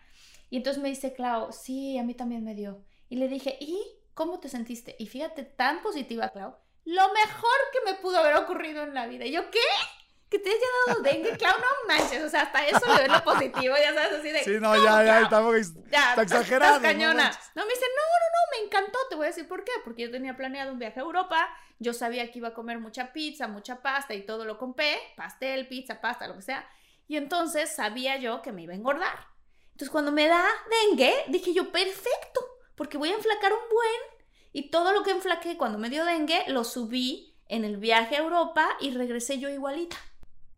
[0.49, 2.83] Y entonces me dice Clau, sí, a mí también me dio.
[3.09, 3.79] Y le dije, ¿y
[4.13, 4.95] cómo te sentiste?
[4.99, 6.55] Y fíjate, tan positiva, Clau.
[6.85, 9.25] Lo mejor que me pudo haber ocurrido en la vida.
[9.25, 9.59] Y yo, ¿qué?
[10.29, 12.23] Que te haya dado dengue, Clau, no manches.
[12.23, 14.43] O sea, hasta eso le ves lo positivo, ya sabes, así de.
[14.43, 15.29] Sí, no, "¿Cómo, ya, ya, Clau?
[15.29, 16.75] tampoco es- Ya, está exagerado.
[16.75, 17.31] Estás cañona.
[17.55, 18.99] No, me dice, no, no, no, me encantó.
[19.09, 19.71] Te voy a decir por qué.
[19.83, 21.49] Porque yo tenía planeado un viaje a Europa.
[21.79, 24.99] Yo sabía que iba a comer mucha pizza, mucha pasta y todo lo compré.
[25.17, 26.69] Pastel, pizza, pasta, lo que sea.
[27.07, 29.27] Y entonces sabía yo que me iba a engordar.
[29.71, 30.45] Entonces cuando me da
[30.89, 32.41] dengue, dije yo, perfecto.
[32.75, 34.21] Porque voy a enflacar un buen.
[34.53, 38.19] Y todo lo que enflaqué cuando me dio dengue, lo subí en el viaje a
[38.19, 39.97] Europa y regresé yo igualita.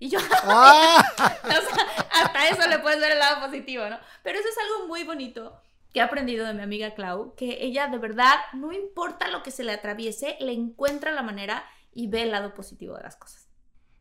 [0.02, 1.06] Y yo, ¡Ah!
[1.44, 4.00] o sea, hasta eso le puedes ver el lado positivo, ¿no?
[4.24, 5.62] Pero eso es algo muy bonito
[5.94, 9.52] que he aprendido de mi amiga Clau, que ella de verdad, no importa lo que
[9.52, 13.48] se le atraviese, le encuentra la manera y ve el lado positivo de las cosas.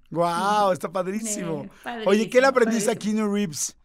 [0.08, 0.72] ¡Wow!
[0.72, 1.68] Está padrísimo.
[1.84, 2.96] Padrísimo, Oye, ¿qué le aprendiste a.
[2.96, 3.76] Keanu Reeves?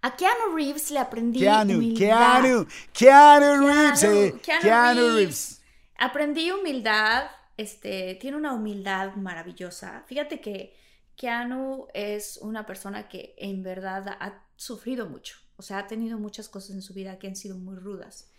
[0.00, 2.40] A Keanu Reeves le aprendí Keanu, humildad.
[2.40, 5.16] Keanu, Keanu Reeves, eh, Keanu Keanu Reeves.
[5.16, 5.62] Reeves.
[5.98, 10.02] Aprendí humildad, este, tiene una humildad maravillosa.
[10.06, 10.85] Fíjate que
[11.16, 16.48] Keanu es una persona que en verdad ha sufrido mucho, o sea, ha tenido muchas
[16.48, 18.30] cosas en su vida que han sido muy rudas.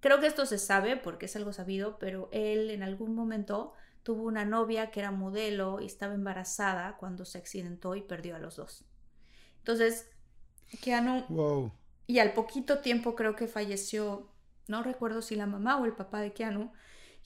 [0.00, 4.24] Creo que esto se sabe porque es algo sabido, pero él en algún momento tuvo
[4.24, 8.56] una novia que era modelo y estaba embarazada cuando se accidentó y perdió a los
[8.56, 8.86] dos.
[9.58, 10.08] Entonces,
[10.82, 11.72] Keanu Wow.
[12.06, 14.32] y al poquito tiempo creo que falleció,
[14.68, 16.72] no recuerdo si la mamá o el papá de Keanu.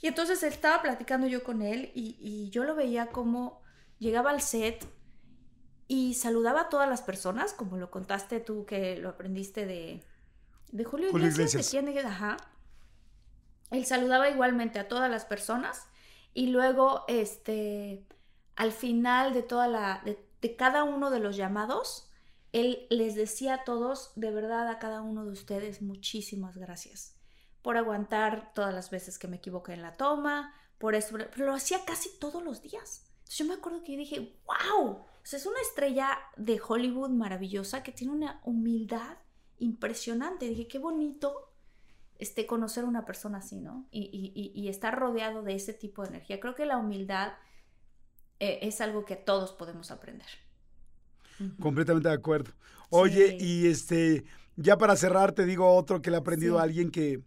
[0.00, 3.63] Y entonces estaba platicando yo con él y, y yo lo veía como
[4.04, 4.86] llegaba al set
[5.88, 10.04] y saludaba a todas las personas, como lo contaste tú que lo aprendiste de,
[10.70, 11.54] de Julio, Julio Iglesias.
[11.54, 11.84] Iglesias.
[11.84, 12.06] ¿De quién?
[12.06, 12.36] Ajá.
[13.70, 15.88] Él saludaba igualmente a todas las personas
[16.34, 18.06] y luego, este,
[18.56, 22.10] al final de toda la, de, de cada uno de los llamados,
[22.52, 27.16] él les decía a todos, de verdad a cada uno de ustedes, muchísimas gracias
[27.62, 31.54] por aguantar todas las veces que me equivoqué en la toma, por eso, pero lo
[31.54, 33.03] hacía casi todos los días.
[33.24, 37.10] Entonces yo me acuerdo que yo dije, wow, o sea, es una estrella de Hollywood
[37.10, 39.16] maravillosa que tiene una humildad
[39.58, 40.46] impresionante.
[40.48, 41.50] Dije, qué bonito
[42.18, 43.86] este, conocer a una persona así, ¿no?
[43.90, 44.02] Y,
[44.34, 46.38] y- y- estar rodeado de ese tipo de energía.
[46.40, 47.32] Creo que la humildad
[48.40, 50.26] eh, es algo que todos podemos aprender.
[51.60, 52.52] Completamente de acuerdo.
[52.90, 53.36] Oye, Sí.
[53.40, 54.24] y este,
[54.56, 56.60] ya para cerrar, te digo otro que le he aprendido Sí.
[56.60, 57.22] a alguien que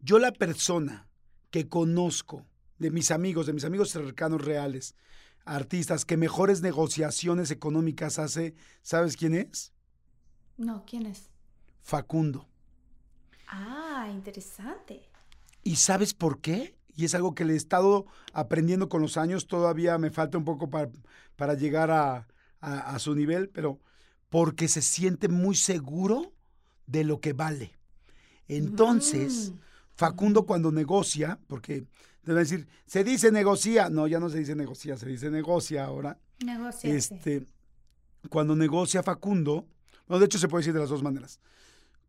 [0.00, 1.08] yo la persona
[1.50, 2.46] que conozco
[2.78, 4.94] de mis amigos, de mis amigos cercanos reales,
[5.44, 9.72] artistas, que mejores negociaciones económicas hace, ¿sabes quién es?
[10.56, 11.30] No, ¿quién es?
[11.90, 12.48] Facundo.
[13.46, 15.08] Ah, interesante.
[15.62, 16.76] ¿Y sabes por qué?
[16.94, 20.44] Y es algo que le he estado aprendiendo con los años, todavía me falta un
[20.44, 20.90] poco para,
[21.36, 22.28] para llegar a,
[22.60, 23.80] a- a su nivel, pero
[24.28, 26.32] porque se siente muy seguro
[26.86, 27.78] de lo que vale.
[28.48, 29.58] Entonces, Mm.
[29.96, 31.86] Facundo cuando negocia, porque
[32.22, 36.18] debe decir, se dice negocia, no, ya no se dice negocia, se dice negocia ahora.
[36.44, 36.94] Negocia.
[36.94, 37.46] Este,
[38.28, 39.66] cuando negocia Facundo,
[40.06, 41.40] bueno, de hecho se puede decir de las dos maneras.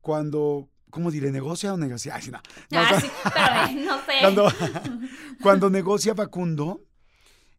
[0.01, 1.32] Cuando, ¿cómo diré?
[1.32, 2.16] ¿Negocia o negocia?
[2.16, 2.41] Ay, no.
[2.72, 4.14] No, o Ah, sea, sí, pero no sé.
[4.22, 4.47] cuando,
[5.41, 6.84] cuando negocia Facundo,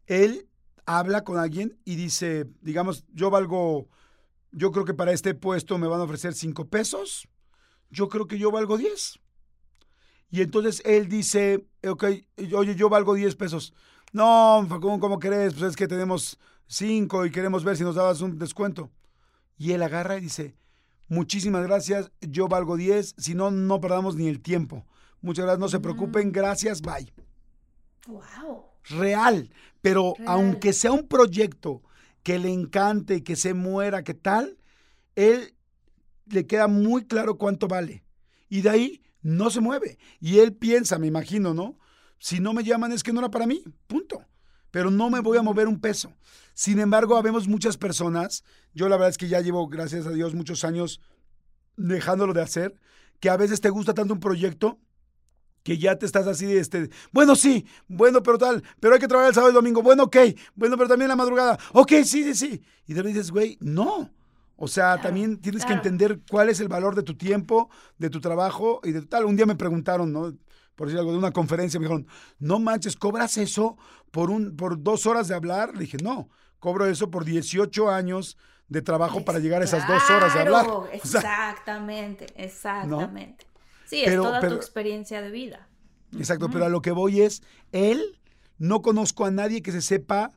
[0.05, 0.47] él
[0.85, 3.89] habla con alguien y dice, digamos, yo valgo,
[4.51, 7.27] yo creo que para este puesto me van a ofrecer cinco pesos,
[7.89, 9.19] yo creo que yo valgo 10.
[10.31, 12.03] Y entonces él dice, ok,
[12.55, 13.73] oye, yo valgo 10 pesos.
[14.11, 15.53] No, Facundo, ¿cómo crees?
[15.53, 18.89] Pues es que tenemos cinco y queremos ver si nos dabas un descuento.
[19.57, 20.55] Y él agarra y dice,
[21.07, 24.85] muchísimas gracias, yo valgo 10, si no, no perdamos ni el tiempo.
[25.21, 27.11] Muchas gracias, no se preocupen, gracias, bye.
[28.07, 28.65] Wow.
[28.89, 29.49] Real,
[29.81, 30.29] pero Real.
[30.29, 31.81] aunque sea un proyecto
[32.23, 34.57] que le encante, que se muera, que tal,
[35.15, 35.55] él
[36.27, 38.03] le queda muy claro cuánto vale.
[38.49, 39.97] Y de ahí no se mueve.
[40.19, 41.79] Y él piensa, me imagino, ¿no?
[42.19, 44.23] Si no me llaman es que no era para mí, punto.
[44.69, 46.15] Pero no me voy a mover un peso.
[46.53, 50.35] Sin embargo, habemos muchas personas, yo la verdad es que ya llevo, gracias a Dios,
[50.35, 51.01] muchos años
[51.75, 52.75] dejándolo de hacer,
[53.19, 54.79] que a veces te gusta tanto un proyecto
[55.63, 59.29] que ya te estás así, este, bueno, sí, bueno, pero tal, pero hay que trabajar
[59.29, 60.17] el sábado y domingo, bueno, ok,
[60.53, 62.61] bueno, pero también la madrugada, ok, sí, sí, sí.
[62.85, 64.11] Y de repente dices, güey, no.
[64.57, 68.09] O sea, Claro, también tienes que entender cuál es el valor de tu tiempo, de
[68.09, 69.25] tu trabajo y de tal.
[69.25, 70.33] Un día me preguntaron, ¿no?
[70.75, 72.07] Por decir algo, de una conferencia, me dijeron,
[72.39, 73.77] no manches, ¿cobras eso
[74.11, 75.73] por, un, por dos horas de hablar?
[75.73, 76.29] Le dije, no,
[76.59, 78.37] cobro eso por 18 años
[78.67, 80.65] de trabajo para llegar a esas dos horas de hablar.
[80.65, 83.45] Claro, O sea, Exactamente, exactamente.
[83.85, 85.67] Sí, es Pero- toda pero- tu experiencia de vida.
[86.17, 88.01] Exacto, pero a lo que voy es, él,
[88.57, 90.31] no conozco a nadie que se sepa,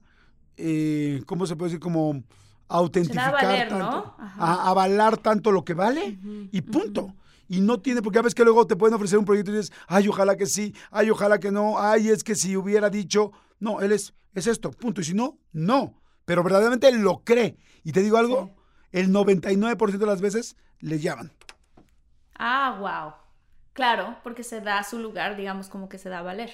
[0.57, 1.81] eh, ¿cómo se puede decir?
[1.81, 2.25] Como
[2.69, 4.25] autentificar valer, tanto, ¿no?
[4.39, 6.19] A- avalar tanto lo que vale
[6.53, 7.15] y punto.
[7.49, 9.73] Y no tiene, porque a veces que luego te pueden ofrecer un proyecto y dices,
[9.87, 13.81] ay, ojalá que sí, ay, ojalá que no, ay, es que si hubiera dicho, no,
[13.81, 15.01] él es, es esto, punto.
[15.01, 15.95] Y si no, no.
[16.27, 17.57] Pero verdaderamente lo cree.
[17.85, 18.55] Y te digo algo,
[18.93, 21.33] el 99% de las veces le llaman.
[22.39, 23.15] Ah, wow.
[23.73, 26.51] Claro, porque se da su lugar, digamos, como que se da a valer.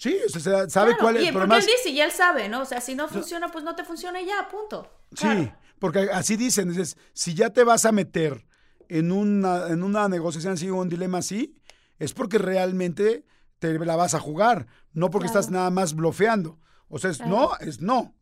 [0.00, 1.22] Sí, o sea, sabe Claro, cuál es.
[1.24, 2.62] Y porque además- él dice y él sabe, ¿no?
[2.62, 4.90] O sea, si no funciona, pues no te funciona y ya, punto.
[5.14, 8.46] Sí, porque así dicen, dices, si ya te vas a meter
[8.88, 11.54] en una, en una negociación así o un dilema así,
[11.98, 13.26] es porque realmente
[13.58, 15.40] te la vas a jugar, no porque Claro.
[15.40, 16.58] estás nada más blofeando.
[16.88, 18.14] O sea, es no, es no.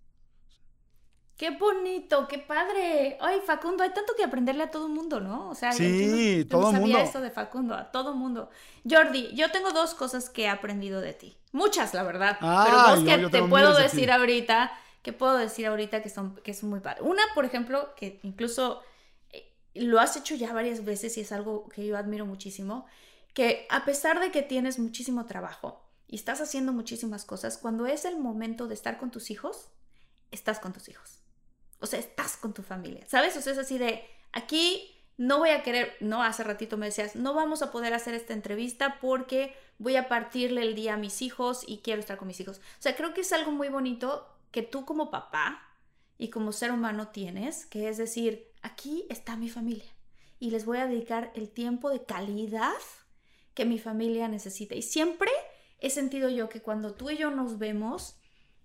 [1.39, 3.17] Qué bonito, qué padre.
[3.21, 5.49] Ay, Facundo, hay tanto que aprenderle a todo el mundo, ¿no?
[5.49, 7.09] O sea, Sí, yo no- yo todo no sabía mundo.
[7.11, 8.51] eso de Facundo, a todo mundo.
[8.89, 11.39] Jordi, yo tengo dos cosas que he aprendido de ti.
[11.53, 12.37] Muchas, la verdad.
[12.41, 14.73] pero Ay, dos que yo te puedo decir ahorita,
[15.03, 17.03] que puedo decir ahorita que son, que son muy padres.
[17.07, 18.83] Una, por ejemplo, que incluso
[19.31, 22.85] eh, lo has hecho ya varias veces y es algo que yo admiro muchísimo,
[23.33, 28.05] que a pesar de que tienes muchísimo trabajo y estás haciendo muchísimas cosas, cuando es
[28.07, 29.69] el momento de estar con tus hijos,
[30.33, 31.18] estás con tus hijos.
[31.81, 33.37] O sea, estás con tu familia, ¿sabes?
[33.37, 37.17] O sea, es así de, aquí no voy a querer, no, hace ratito me decías,
[37.17, 41.23] no vamos a poder hacer esta entrevista porque voy a partirle el día a mis
[41.23, 42.59] hijos y quiero estar con mis hijos.
[42.59, 45.63] O sea, creo que es algo muy bonito que tú como papá
[46.19, 49.91] y como ser humano tienes, que es decir, aquí está mi familia
[50.41, 52.73] y les voy a dedicar el tiempo de calidad
[53.55, 54.75] que mi familia necesita.
[54.77, 55.31] Y siempre
[55.81, 58.18] he sentido yo que cuando tú y yo nos vemos,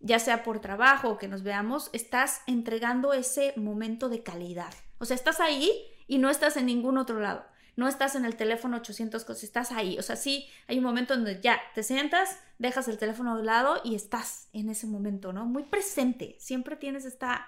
[0.03, 4.73] ya sea por trabajo o que nos veamos, estás entregando ese momento de calidad.
[4.99, 5.71] O sea, estás ahí
[6.07, 7.45] y no estás en ningún otro lado.
[7.77, 9.97] No estás en el teléfono 800 cosas, estás ahí.
[9.97, 13.81] O sea, sí, hay un momento donde ya te sientas, dejas el teléfono de lado
[13.83, 15.45] y estás en ese momento, ¿no?
[15.45, 16.35] Muy presente.
[16.37, 17.47] Siempre tienes esta,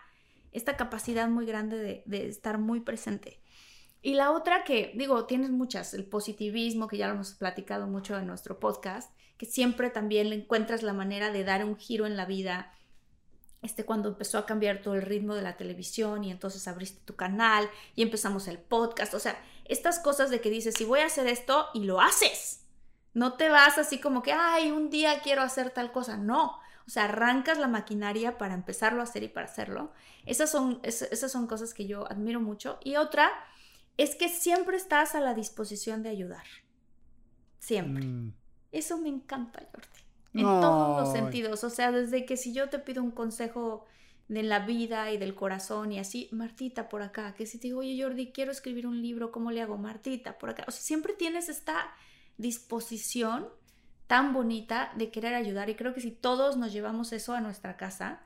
[0.54, 3.42] esta capacidad muy grande de, de estar muy presente.
[4.02, 8.18] Y la otra que, digo, tienes muchas, el positivismo, que ya lo hemos platicado mucho
[8.18, 12.26] en nuestro podcast, que siempre también encuentras la manera de dar un giro en la
[12.26, 12.72] vida.
[13.62, 17.16] Este, cuando empezó a cambiar todo el ritmo de la televisión y entonces abriste tu
[17.16, 19.14] canal y empezamos el podcast.
[19.16, 22.62] O sea, estas cosas de que dices, si voy a hacer esto y lo haces.
[23.14, 26.16] No te vas así como que, ay, un día quiero hacer tal cosa.
[26.18, 26.60] No.
[26.86, 29.92] O sea, arrancas la maquinaria para empezarlo a hacer y para hacerlo.
[30.28, 32.78] Esas son, es- esas son cosas que yo admiro mucho.
[32.84, 33.32] Y otra
[33.98, 36.44] es que siempre estás a la disposición de ayudar.
[37.60, 38.06] Siempre.
[38.06, 38.34] Mm,
[38.76, 39.88] Eso me encanta, Jordi.
[40.34, 41.64] En todos los sentidos.
[41.64, 43.86] O sea, desde que si yo te pido un consejo
[44.28, 47.80] de la vida y del corazón y así, Martita por acá, que si te digo,
[47.80, 49.78] oye Jordi, quiero escribir un libro, ¿cómo le hago?
[49.78, 50.66] Martita por acá.
[50.68, 51.96] O sea, siempre tienes esta
[52.38, 53.48] disposición
[54.08, 57.78] tan bonita de querer ayudar y creo que si todos nos llevamos eso a nuestra
[57.78, 58.22] casa,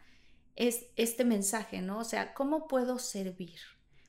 [0.55, 1.99] es este mensaje, ¿no?
[1.99, 3.59] O sea, ¿cómo puedo servir?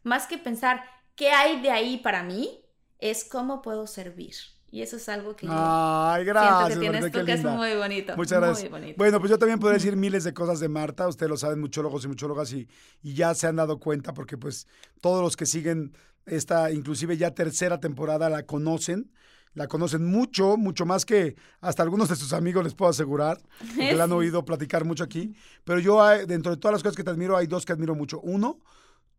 [0.05, 0.84] Más que pensar,
[1.16, 2.64] ¿qué hay de ahí para mí?
[2.99, 4.34] Es cómo puedo servir.
[4.72, 7.74] Y eso es algo que yo Ay, siento gracias, que tienes tú, que es muy
[7.74, 8.16] bonito.
[8.16, 8.70] Muchas muy gracias.
[8.70, 8.94] bonito.
[8.98, 11.08] Bueno, pues yo también podría decir miles de cosas de Marta.
[11.08, 12.68] Ustedes lo saben, muchólogos y muchólogas, y,
[13.02, 14.68] y ya se han dado cuenta porque pues
[15.00, 15.92] todos los que siguen
[16.26, 19.10] esta, inclusive ya tercera temporada, la conocen.
[19.52, 23.96] La conocen mucho, mucho más que hasta algunos de sus amigos, les puedo asegurar, porque
[23.96, 25.34] la han oído platicar mucho aquí.
[25.64, 27.96] Pero yo, eh, dentro de todas las cosas que te admiro, hay dos que admiro
[27.96, 28.20] mucho.
[28.20, 28.60] Uno,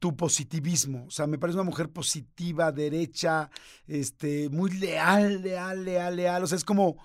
[0.02, 1.06] tu positivismo.
[1.06, 3.52] O sea, me parece una mujer positiva, derecha,
[3.86, 6.44] este, muy leal, leal, leal, leal.
[6.44, 6.98] O sea, es como,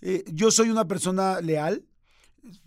[0.00, 1.84] eh, yo soy una persona leal,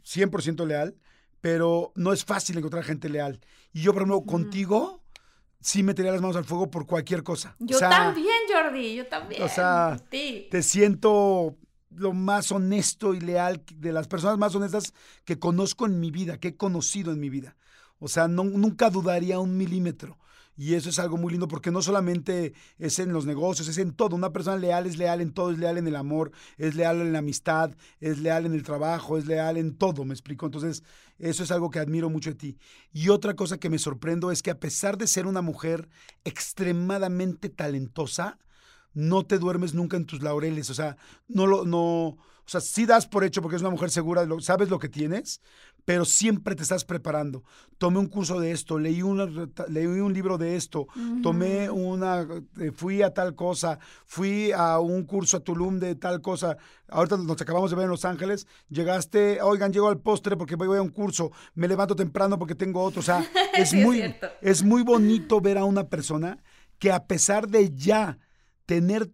[0.04, 0.98] 100% leal,
[1.40, 3.40] pero no es fácil encontrar gente leal.
[3.72, 5.02] Y yo, por ejemplo, contigo,
[5.62, 7.56] sí metería las manos al fuego por cualquier cosa.
[7.60, 9.42] Yo O sea, también, Jordi, yo también.
[9.42, 10.48] o sea, Sí.
[10.52, 11.56] te siento
[11.92, 14.94] lo más honesto y leal, de las personas más honestas
[15.24, 17.56] que conozco en mi vida, que he conocido en mi vida.
[18.00, 20.18] O sea, no- nunca dudaría un milímetro.
[20.58, 23.92] Y eso es algo muy lindo porque no solamente es en los negocios, es en
[23.94, 24.16] todo.
[24.16, 27.12] Una persona leal es leal en todo, es leal en el amor, es leal en
[27.12, 30.46] la amistad, es leal en el trabajo, es leal en todo, me explico.
[30.46, 30.82] Entonces,
[31.20, 32.58] eso es algo que admiro mucho de ti.
[32.94, 35.90] Y otra cosa que me sorprendo es que a pesar de ser una mujer
[36.24, 38.40] extremadamente talentosa,
[38.94, 40.96] no te duermes nunca en tus laureles, o sea,
[41.28, 44.70] no lo, no, o sea, sí das por hecho porque es una mujer segura, sabes
[44.70, 45.42] lo que tienes,
[45.86, 47.44] pero siempre te estás preparando.
[47.78, 49.28] Tomé un curso de esto, leí, una,
[49.70, 50.88] leí un libro de esto,
[51.22, 52.28] tomé una,
[52.60, 56.58] eh, fui a tal cosa, fui a un curso a Tulum de tal cosa.
[56.90, 60.78] Ahorita nos acabamos de ver en Los Ángeles, llegaste, oigan, llego al postre porque voy
[60.78, 63.24] a un curso, me levanto temprano porque tengo otro, o sea,
[63.56, 66.44] es Sí, muy, es muy bonito ver a una persona
[66.80, 68.18] que a pesar de ya
[68.66, 69.12] tener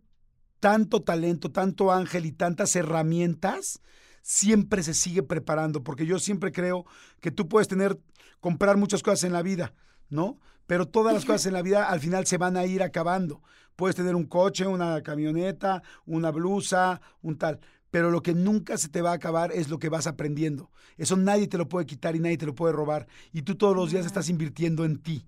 [0.61, 3.81] tanto talento, tanto ángel y tantas herramientas,
[4.21, 6.85] siempre se sigue preparando, porque yo siempre creo
[7.19, 7.99] que tú puedes tener,
[8.39, 9.73] comprar muchas cosas en la vida,
[10.09, 10.39] ¿no?
[10.67, 13.41] Pero todas las cosas en la vida al final se van a ir acabando.
[13.75, 17.59] Puedes tener un coche, una camioneta, una blusa, un tal.
[17.89, 20.71] Pero lo que nunca se te va a acabar es lo que vas aprendiendo.
[20.97, 23.07] Eso nadie te lo puede quitar y nadie te lo puede robar.
[23.33, 25.25] Y tú todos los días estás invirtiendo en ti.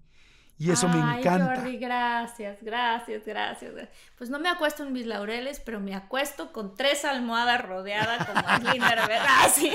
[0.60, 1.56] Y eso me Ay, encanta.
[1.56, 3.72] Jordi, gracias, gracias, gracias.
[4.18, 8.72] Pues no me acuesto en mis laureles, pero me acuesto con tres almohadas rodeada como
[8.72, 9.50] linda, ¿verdad?
[9.54, 9.72] Sí.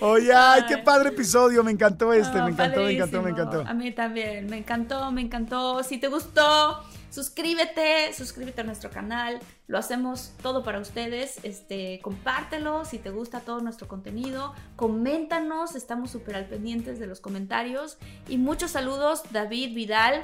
[0.00, 1.62] Oye, ay, qué padre episodio.
[1.64, 3.64] Me encantó este, No, me encantó, me encantó, me encantó.
[3.66, 5.82] A mí también, me encantó, me encantó.
[5.82, 6.82] Si te gustó,
[7.16, 9.40] suscríbete, suscríbete a nuestro canal.
[9.68, 11.40] Lo hacemos todo para ustedes.
[11.44, 14.52] Este, compártelo si te gusta todo nuestro contenido.
[14.76, 17.96] Coméntanos, estamos súper al pendientes de los comentarios.
[18.28, 20.20] Y muchos saludos, David Vidal,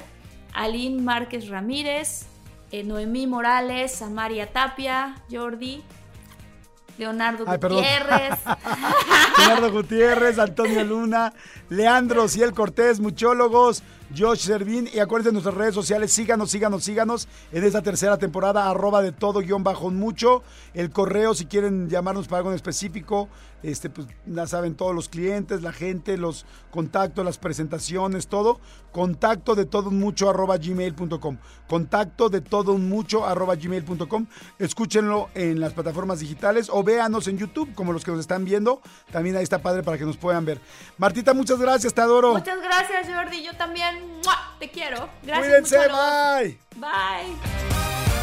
[0.53, 2.27] Aline Márquez Ramírez,
[2.71, 5.83] eh, Noemí Morales, Amaria Tapia, Jordi.
[6.99, 7.57] Leonardo Ay.
[7.57, 8.39] Gutiérrez.
[9.39, 11.33] Leonardo Gutiérrez, Antonio Luna,
[11.69, 13.81] Leandro Ciel Cortés, muchólogos,
[14.17, 14.89] Josh Servín.
[14.93, 19.11] Y acuérdense de nuestras redes sociales, síganos, síganos, síganos en esta tercera temporada, arroba de
[19.11, 20.43] todo guion bajo mucho.
[20.73, 23.29] El correo, si quieren llamarnos para algo en específico,
[23.63, 28.59] este, pues ya saben, todos los clientes, la gente, los contactos, las presentaciones, todo.
[28.91, 31.37] Contacto de todo mucho arroba gmail.com.
[31.67, 34.27] Contacto de todo mucho arroba gmail.com.
[34.59, 38.81] Escúchenlo en las plataformas digitales o véanos en YouTube, como los que nos están viendo.
[39.11, 40.59] También ahí está padre para que nos puedan ver.
[40.97, 42.33] Martita, muchas gracias, te adoro.
[42.33, 43.43] Muchas gracias, Jordi.
[43.43, 44.55] Yo también ¡mua!
[44.59, 45.09] te quiero.
[45.23, 45.69] Gracias.
[45.69, 46.59] Cuídense, bye.
[46.75, 48.22] Bye.